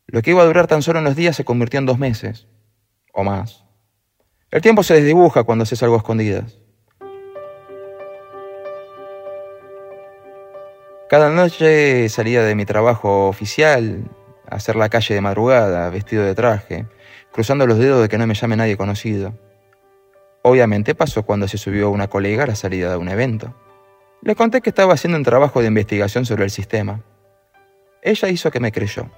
Lo 0.06 0.23
que 0.23 0.30
iba 0.30 0.42
a 0.42 0.46
durar 0.46 0.66
tan 0.66 0.82
solo 0.82 0.99
unos 0.99 1.16
días 1.16 1.37
se 1.37 1.44
convirtió 1.44 1.78
en 1.78 1.87
dos 1.87 1.99
meses, 1.99 2.46
o 3.12 3.25
más. 3.25 3.64
El 4.50 4.61
tiempo 4.61 4.82
se 4.82 4.94
desdibuja 4.94 5.44
cuando 5.44 5.62
haces 5.62 5.82
algo 5.82 5.94
a 5.94 5.99
escondidas. 5.99 6.58
Cada 11.08 11.30
noche 11.30 12.08
salía 12.08 12.42
de 12.42 12.54
mi 12.54 12.64
trabajo 12.64 13.28
oficial 13.28 14.11
hacer 14.48 14.76
la 14.76 14.88
calle 14.88 15.14
de 15.14 15.20
madrugada, 15.20 15.90
vestido 15.90 16.24
de 16.24 16.34
traje, 16.34 16.86
cruzando 17.32 17.66
los 17.66 17.78
dedos 17.78 18.02
de 18.02 18.08
que 18.08 18.18
no 18.18 18.26
me 18.26 18.34
llame 18.34 18.56
nadie 18.56 18.76
conocido. 18.76 19.38
Obviamente 20.42 20.94
pasó 20.94 21.24
cuando 21.24 21.48
se 21.48 21.58
subió 21.58 21.90
una 21.90 22.08
colega 22.08 22.44
a 22.44 22.48
la 22.48 22.54
salida 22.54 22.90
de 22.90 22.96
un 22.96 23.08
evento. 23.08 23.54
Le 24.22 24.34
conté 24.34 24.60
que 24.60 24.70
estaba 24.70 24.94
haciendo 24.94 25.18
un 25.18 25.24
trabajo 25.24 25.60
de 25.60 25.68
investigación 25.68 26.26
sobre 26.26 26.44
el 26.44 26.50
sistema. 26.50 27.02
Ella 28.02 28.28
hizo 28.28 28.50
que 28.50 28.60
me 28.60 28.72
creyó. 28.72 29.10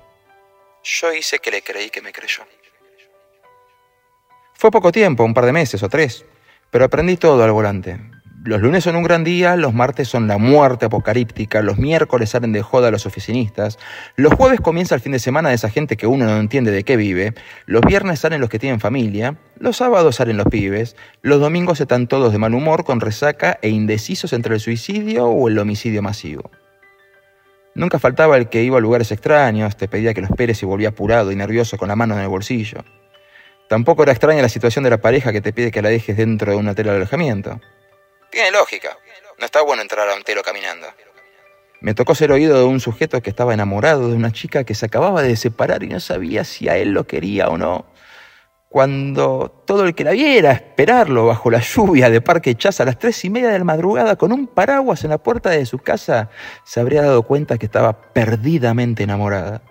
Yo 0.82 1.12
hice 1.12 1.38
que 1.40 1.50
le 1.50 1.62
creí 1.62 1.90
que 1.90 2.00
me 2.00 2.12
creyó. 2.12 2.44
Fue 4.54 4.70
poco 4.70 4.92
tiempo, 4.92 5.24
un 5.24 5.34
par 5.34 5.44
de 5.44 5.52
meses 5.52 5.82
o 5.82 5.88
tres, 5.88 6.24
pero 6.70 6.84
aprendí 6.84 7.16
todo 7.16 7.42
al 7.42 7.52
volante. 7.52 7.98
Los 8.46 8.60
lunes 8.60 8.84
son 8.84 8.94
un 8.94 9.02
gran 9.02 9.24
día, 9.24 9.56
los 9.56 9.74
martes 9.74 10.06
son 10.06 10.28
la 10.28 10.38
muerte 10.38 10.86
apocalíptica, 10.86 11.62
los 11.62 11.78
miércoles 11.78 12.30
salen 12.30 12.52
de 12.52 12.62
joda 12.62 12.92
los 12.92 13.04
oficinistas, 13.04 13.76
los 14.14 14.34
jueves 14.34 14.60
comienza 14.60 14.94
el 14.94 15.00
fin 15.00 15.10
de 15.10 15.18
semana 15.18 15.48
de 15.48 15.56
esa 15.56 15.68
gente 15.68 15.96
que 15.96 16.06
uno 16.06 16.26
no 16.26 16.38
entiende 16.38 16.70
de 16.70 16.84
qué 16.84 16.96
vive, 16.96 17.34
los 17.66 17.82
viernes 17.82 18.20
salen 18.20 18.40
los 18.40 18.48
que 18.48 18.60
tienen 18.60 18.78
familia, 18.78 19.34
los 19.58 19.78
sábados 19.78 20.14
salen 20.14 20.36
los 20.36 20.46
pibes, 20.46 20.94
los 21.22 21.40
domingos 21.40 21.80
están 21.80 22.06
todos 22.06 22.30
de 22.30 22.38
mal 22.38 22.54
humor, 22.54 22.84
con 22.84 23.00
resaca 23.00 23.58
e 23.62 23.68
indecisos 23.68 24.32
entre 24.32 24.54
el 24.54 24.60
suicidio 24.60 25.26
o 25.26 25.48
el 25.48 25.58
homicidio 25.58 26.00
masivo. 26.00 26.52
Nunca 27.74 27.98
faltaba 27.98 28.36
el 28.36 28.48
que 28.48 28.62
iba 28.62 28.78
a 28.78 28.80
lugares 28.80 29.10
extraños, 29.10 29.76
te 29.76 29.88
pedía 29.88 30.14
que 30.14 30.20
lo 30.20 30.28
esperes 30.28 30.62
y 30.62 30.66
volvía 30.66 30.90
apurado 30.90 31.32
y 31.32 31.36
nervioso 31.36 31.78
con 31.78 31.88
la 31.88 31.96
mano 31.96 32.14
en 32.14 32.20
el 32.20 32.28
bolsillo. 32.28 32.84
Tampoco 33.68 34.04
era 34.04 34.12
extraña 34.12 34.40
la 34.40 34.48
situación 34.48 34.84
de 34.84 34.90
la 34.90 35.00
pareja 35.00 35.32
que 35.32 35.40
te 35.40 35.52
pide 35.52 35.72
que 35.72 35.82
la 35.82 35.88
dejes 35.88 36.16
dentro 36.16 36.52
de 36.52 36.58
un 36.58 36.68
hotel 36.68 36.86
de 36.86 36.92
alojamiento. 36.92 37.60
Tiene 38.36 38.50
lógica. 38.50 38.98
No 39.38 39.46
está 39.46 39.62
bueno 39.62 39.80
entrar 39.80 40.06
a 40.10 40.14
un 40.14 40.22
telo 40.22 40.42
caminando. 40.42 40.86
Me 41.80 41.94
tocó 41.94 42.14
ser 42.14 42.32
oído 42.32 42.58
de 42.58 42.64
un 42.64 42.80
sujeto 42.80 43.22
que 43.22 43.30
estaba 43.30 43.54
enamorado 43.54 44.10
de 44.10 44.14
una 44.14 44.30
chica 44.30 44.64
que 44.64 44.74
se 44.74 44.84
acababa 44.84 45.22
de 45.22 45.36
separar 45.36 45.82
y 45.82 45.86
no 45.86 46.00
sabía 46.00 46.44
si 46.44 46.68
a 46.68 46.76
él 46.76 46.90
lo 46.90 47.06
quería 47.06 47.48
o 47.48 47.56
no. 47.56 47.86
Cuando 48.68 49.62
todo 49.66 49.86
el 49.86 49.94
que 49.94 50.04
la 50.04 50.10
viera 50.10 50.52
esperarlo 50.52 51.24
bajo 51.24 51.50
la 51.50 51.60
lluvia 51.60 52.10
de 52.10 52.20
Parque 52.20 52.54
Chas 52.54 52.78
a 52.78 52.84
las 52.84 52.98
tres 52.98 53.24
y 53.24 53.30
media 53.30 53.48
de 53.48 53.58
la 53.58 53.64
madrugada 53.64 54.16
con 54.16 54.32
un 54.32 54.48
paraguas 54.48 55.02
en 55.04 55.08
la 55.12 55.18
puerta 55.18 55.48
de 55.48 55.64
su 55.64 55.78
casa, 55.78 56.28
se 56.62 56.80
habría 56.80 57.00
dado 57.00 57.22
cuenta 57.22 57.56
que 57.56 57.64
estaba 57.64 58.12
perdidamente 58.12 59.04
enamorada. 59.04 59.62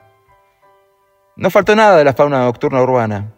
No 1.35 1.51
faltó 1.51 1.75
nada 1.75 1.97
de 1.97 2.03
la 2.03 2.13
fauna 2.13 2.45
nocturna 2.45 2.81
urbana. 2.81 3.31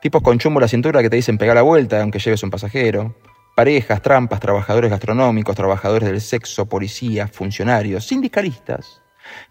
Tipos 0.00 0.22
con 0.22 0.38
chumbo 0.38 0.60
la 0.60 0.68
cintura 0.68 1.02
que 1.02 1.10
te 1.10 1.16
dicen 1.16 1.36
pegar 1.36 1.56
la 1.56 1.62
vuelta 1.62 2.00
aunque 2.00 2.20
lleves 2.20 2.44
un 2.44 2.50
pasajero 2.50 3.16
parejas, 3.58 4.00
trampas, 4.00 4.38
trabajadores 4.38 4.88
gastronómicos, 4.88 5.56
trabajadores 5.56 6.08
del 6.08 6.20
sexo, 6.20 6.66
policías, 6.66 7.28
funcionarios, 7.28 8.06
sindicalistas, 8.06 9.02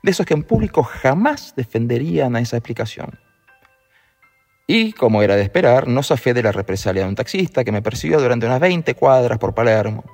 de 0.02 0.12
esos 0.12 0.26
que 0.26 0.34
en 0.34 0.44
público 0.44 0.82
jamás 0.82 1.54
defenderían 1.58 2.34
a 2.38 2.40
esa 2.40 2.56
explicación. 2.56 3.20
Y, 4.66 4.94
como 4.94 5.24
era 5.24 5.36
de 5.36 5.42
esperar, 5.42 5.90
no 5.90 6.04
zafé 6.04 6.34
de 6.34 6.42
la 6.42 6.54
represalia 6.54 7.04
de 7.04 7.10
un 7.10 7.16
taxista 7.16 7.66
que 7.66 7.74
me 7.74 7.82
persiguió 7.82 8.22
durante 8.22 8.46
unas 8.46 8.62
20 8.62 8.96
cuadras 8.96 9.38
por 9.40 9.54
Palermo. 9.54 10.06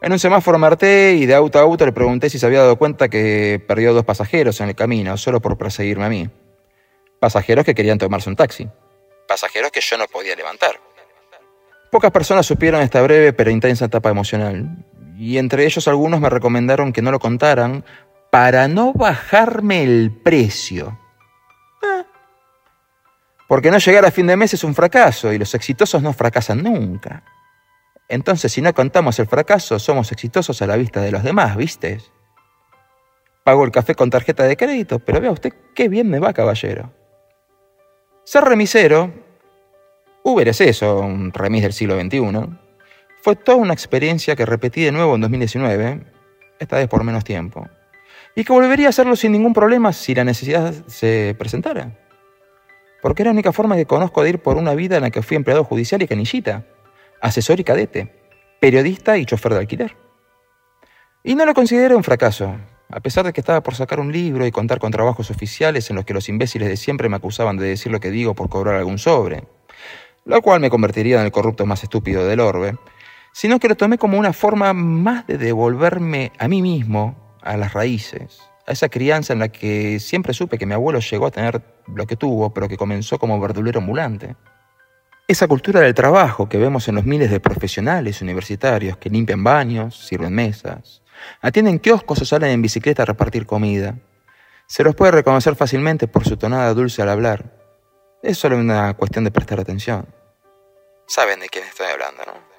En 0.00 0.10
un 0.10 0.18
semáforo 0.18 0.58
me 0.58 0.66
harté 0.66 1.14
y 1.14 1.24
de 1.24 1.36
auto 1.36 1.60
a 1.60 1.62
auto 1.62 1.86
le 1.86 1.92
pregunté 1.92 2.28
si 2.28 2.40
se 2.40 2.46
había 2.46 2.62
dado 2.62 2.74
cuenta 2.74 3.08
que 3.08 3.64
perdió 3.68 3.94
dos 3.94 4.04
pasajeros 4.04 4.60
en 4.60 4.70
el 4.70 4.74
camino 4.74 5.16
solo 5.16 5.40
por 5.40 5.56
perseguirme 5.56 6.06
a 6.06 6.08
mí. 6.08 6.28
Pasajeros 7.20 7.64
que 7.64 7.76
querían 7.76 7.98
tomarse 7.98 8.28
un 8.28 8.34
taxi. 8.34 8.68
Pasajeros 9.28 9.70
que 9.70 9.80
yo 9.80 9.96
no 9.96 10.08
podía 10.08 10.34
levantar. 10.34 10.80
Pocas 11.92 12.10
personas 12.10 12.46
supieron 12.46 12.80
esta 12.80 13.02
breve 13.02 13.34
pero 13.34 13.50
intensa 13.50 13.84
etapa 13.84 14.08
emocional, 14.08 14.82
y 15.18 15.36
entre 15.36 15.66
ellos 15.66 15.86
algunos 15.88 16.22
me 16.22 16.30
recomendaron 16.30 16.90
que 16.90 17.02
no 17.02 17.10
lo 17.10 17.18
contaran 17.18 17.84
para 18.30 18.66
no 18.66 18.94
bajarme 18.94 19.82
el 19.82 20.10
precio. 20.10 20.98
Ah. 21.82 22.06
Porque 23.46 23.70
no 23.70 23.76
llegar 23.76 24.06
a 24.06 24.10
fin 24.10 24.26
de 24.26 24.38
mes 24.38 24.54
es 24.54 24.64
un 24.64 24.74
fracaso 24.74 25.34
y 25.34 25.38
los 25.38 25.54
exitosos 25.54 26.02
no 26.02 26.14
fracasan 26.14 26.62
nunca. 26.62 27.24
Entonces, 28.08 28.50
si 28.50 28.62
no 28.62 28.72
contamos 28.72 29.18
el 29.18 29.26
fracaso, 29.26 29.78
somos 29.78 30.12
exitosos 30.12 30.62
a 30.62 30.66
la 30.66 30.76
vista 30.76 31.02
de 31.02 31.12
los 31.12 31.22
demás, 31.22 31.58
¿viste? 31.58 32.00
Pago 33.44 33.66
el 33.66 33.70
café 33.70 33.94
con 33.94 34.08
tarjeta 34.08 34.44
de 34.44 34.56
crédito, 34.56 34.98
pero 34.98 35.20
vea 35.20 35.30
usted 35.30 35.52
qué 35.74 35.90
bien 35.90 36.08
me 36.08 36.20
va, 36.20 36.32
caballero. 36.32 36.90
Ser 38.24 38.44
remisero 38.44 39.12
Uber 40.24 40.48
es 40.48 40.60
eso, 40.60 41.00
un 41.00 41.32
remis 41.32 41.62
del 41.62 41.72
siglo 41.72 42.00
XXI. 42.00 42.48
Fue 43.22 43.34
toda 43.34 43.58
una 43.58 43.72
experiencia 43.72 44.36
que 44.36 44.46
repetí 44.46 44.84
de 44.84 44.92
nuevo 44.92 45.16
en 45.16 45.20
2019, 45.20 46.00
esta 46.60 46.76
vez 46.76 46.88
por 46.88 47.02
menos 47.02 47.24
tiempo, 47.24 47.66
y 48.36 48.44
que 48.44 48.52
volvería 48.52 48.86
a 48.86 48.90
hacerlo 48.90 49.16
sin 49.16 49.32
ningún 49.32 49.52
problema 49.52 49.92
si 49.92 50.14
la 50.14 50.22
necesidad 50.22 50.72
se 50.86 51.34
presentara. 51.36 51.98
Porque 53.02 53.22
era 53.22 53.30
la 53.30 53.34
única 53.34 53.52
forma 53.52 53.74
que 53.74 53.84
conozco 53.84 54.22
de 54.22 54.30
ir 54.30 54.38
por 54.38 54.56
una 54.56 54.74
vida 54.74 54.96
en 54.96 55.02
la 55.02 55.10
que 55.10 55.22
fui 55.22 55.36
empleado 55.36 55.64
judicial 55.64 56.02
y 56.02 56.06
canillita, 56.06 56.66
asesor 57.20 57.58
y 57.58 57.64
cadete, 57.64 58.14
periodista 58.60 59.18
y 59.18 59.26
chofer 59.26 59.54
de 59.54 59.58
alquiler. 59.58 59.96
Y 61.24 61.34
no 61.34 61.46
lo 61.46 61.54
considero 61.54 61.96
un 61.96 62.04
fracaso, 62.04 62.54
a 62.90 63.00
pesar 63.00 63.26
de 63.26 63.32
que 63.32 63.40
estaba 63.40 63.60
por 63.64 63.74
sacar 63.74 63.98
un 63.98 64.12
libro 64.12 64.46
y 64.46 64.52
contar 64.52 64.78
con 64.78 64.92
trabajos 64.92 65.32
oficiales 65.32 65.90
en 65.90 65.96
los 65.96 66.04
que 66.04 66.14
los 66.14 66.28
imbéciles 66.28 66.68
de 66.68 66.76
siempre 66.76 67.08
me 67.08 67.16
acusaban 67.16 67.56
de 67.56 67.66
decir 67.66 67.90
lo 67.90 67.98
que 67.98 68.12
digo 68.12 68.34
por 68.34 68.48
cobrar 68.48 68.76
algún 68.76 68.98
sobre 68.98 69.42
lo 70.24 70.40
cual 70.42 70.60
me 70.60 70.70
convertiría 70.70 71.18
en 71.18 71.26
el 71.26 71.32
corrupto 71.32 71.66
más 71.66 71.82
estúpido 71.82 72.26
del 72.26 72.40
orbe, 72.40 72.76
sino 73.32 73.58
que 73.58 73.68
lo 73.68 73.76
tomé 73.76 73.98
como 73.98 74.18
una 74.18 74.32
forma 74.32 74.72
más 74.72 75.26
de 75.26 75.38
devolverme 75.38 76.32
a 76.38 76.48
mí 76.48 76.62
mismo, 76.62 77.38
a 77.42 77.56
las 77.56 77.72
raíces, 77.72 78.40
a 78.66 78.72
esa 78.72 78.88
crianza 78.88 79.32
en 79.32 79.40
la 79.40 79.48
que 79.48 79.98
siempre 79.98 80.34
supe 80.34 80.58
que 80.58 80.66
mi 80.66 80.74
abuelo 80.74 81.00
llegó 81.00 81.26
a 81.26 81.30
tener 81.30 81.62
lo 81.86 82.06
que 82.06 82.16
tuvo, 82.16 82.52
pero 82.54 82.68
que 82.68 82.76
comenzó 82.76 83.18
como 83.18 83.40
verdulero 83.40 83.80
ambulante. 83.80 84.36
Esa 85.26 85.48
cultura 85.48 85.80
del 85.80 85.94
trabajo 85.94 86.48
que 86.48 86.58
vemos 86.58 86.88
en 86.88 86.96
los 86.96 87.04
miles 87.04 87.30
de 87.30 87.40
profesionales 87.40 88.20
universitarios 88.20 88.96
que 88.98 89.08
limpian 89.08 89.42
baños, 89.42 90.06
sirven 90.06 90.34
mesas, 90.34 91.02
atienden 91.40 91.78
kioscos 91.78 92.20
o 92.22 92.24
salen 92.24 92.50
en 92.50 92.62
bicicleta 92.62 93.02
a 93.02 93.06
repartir 93.06 93.46
comida. 93.46 93.98
Se 94.66 94.84
los 94.84 94.94
puede 94.94 95.12
reconocer 95.12 95.56
fácilmente 95.56 96.06
por 96.06 96.24
su 96.24 96.36
tonada 96.36 96.74
dulce 96.74 97.02
al 97.02 97.08
hablar, 97.08 97.61
es 98.22 98.38
solo 98.38 98.56
una 98.56 98.94
cuestión 98.94 99.24
de 99.24 99.30
prestar 99.30 99.60
atención. 99.60 100.06
Saben 101.06 101.40
de 101.40 101.48
quién 101.48 101.64
estoy 101.64 101.86
hablando, 101.86 102.22
¿no? 102.24 102.52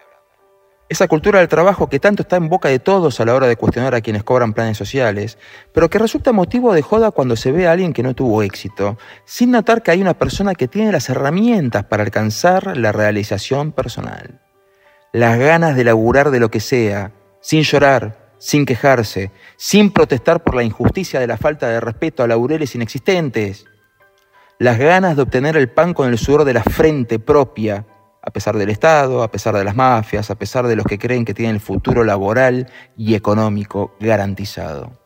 Esa 0.89 1.08
cultura 1.08 1.39
del 1.39 1.47
trabajo 1.47 1.89
que 1.89 1.99
tanto 1.99 2.21
está 2.21 2.36
en 2.36 2.49
boca 2.49 2.69
de 2.69 2.78
todos 2.78 3.19
a 3.19 3.26
la 3.26 3.34
hora 3.34 3.47
de 3.47 3.56
cuestionar 3.56 3.95
a 3.95 4.02
quienes 4.02 4.23
cobran 4.23 4.54
planes 4.54 4.78
sociales, 4.78 5.39
pero 5.73 5.89
que 5.89 5.97
resulta 5.97 6.34
motivo 6.34 6.73
de 6.73 6.82
joda 6.82 7.10
cuando 7.12 7.36
se 7.36 7.52
ve 7.52 7.67
a 7.67 7.71
alguien 7.71 7.93
que 7.93 8.04
no 8.04 8.13
tuvo 8.13 8.43
éxito, 8.43 8.97
sin 9.26 9.52
notar 9.52 9.82
que 9.82 9.91
hay 9.91 10.02
una 10.02 10.13
persona 10.13 10.54
que 10.54 10.67
tiene 10.67 10.91
las 10.91 11.10
herramientas 11.10 11.86
para 11.86 12.04
alcanzar 12.04 12.78
la 12.78 12.91
realización 12.91 13.71
personal. 13.71 14.41
Las 15.13 15.39
ganas 15.39 15.76
de 15.76 15.86
laburar 15.86 16.30
de 16.30 16.39
lo 16.39 16.52
que 16.52 16.60
sea, 16.60 17.12
sin 17.39 17.63
llorar, 17.63 18.32
sin 18.38 18.65
quejarse, 18.65 19.32
sin 19.56 19.89
protestar 19.89 20.43
por 20.43 20.54
la 20.54 20.63
injusticia 20.63 21.19
de 21.19 21.28
la 21.28 21.38
falta 21.38 21.69
de 21.69 21.80
respeto 21.80 22.23
a 22.23 22.28
laureles 22.28 22.76
inexistentes. 22.76 23.65
Las 24.63 24.78
ganas 24.78 25.17
de 25.17 25.23
obtener 25.23 25.58
el 25.58 25.69
pan 25.69 25.93
con 25.93 26.08
el 26.08 26.17
sudor 26.17 26.45
de 26.45 26.54
la 26.54 26.63
frente 26.63 27.19
propia, 27.19 27.86
a 28.21 28.32
pesar 28.32 28.56
del 28.56 28.69
Estado, 28.69 29.21
a 29.21 29.30
pesar 29.30 29.54
de 29.58 29.65
las 29.65 29.76
mafias, 29.76 30.32
a 30.32 30.36
pesar 30.36 30.67
de 30.67 30.78
los 30.78 30.86
que 30.86 30.97
creen 30.97 31.26
que 31.26 31.34
tienen 31.34 31.56
el 31.56 31.62
futuro 31.62 32.06
laboral 32.06 32.71
y 32.95 33.13
económico 33.13 33.93
garantizado. 33.99 34.97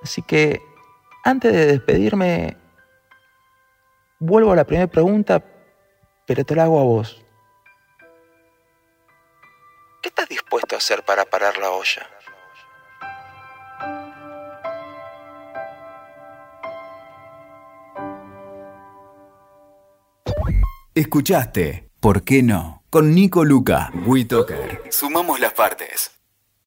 Así 0.00 0.22
que, 0.22 0.62
antes 1.24 1.52
de 1.52 1.66
despedirme, 1.66 2.56
vuelvo 4.20 4.52
a 4.52 4.56
la 4.56 4.64
primera 4.64 4.86
pregunta, 4.86 5.42
pero 6.24 6.44
te 6.44 6.54
la 6.54 6.62
hago 6.62 6.78
a 6.78 6.84
vos. 6.84 7.20
¿Qué 10.00 10.08
estás 10.08 10.28
dispuesto 10.28 10.76
a 10.76 10.78
hacer 10.78 11.02
para 11.02 11.24
parar 11.24 11.58
la 11.58 11.70
olla? 11.70 12.06
Escuchaste, 20.94 21.88
¿por 22.00 22.22
qué 22.22 22.42
no? 22.42 22.82
Con 22.90 23.14
Nico 23.14 23.46
Luca, 23.46 23.90
WeToker. 24.04 24.82
Sumamos 24.90 25.40
las 25.40 25.54
partes. 25.54 26.21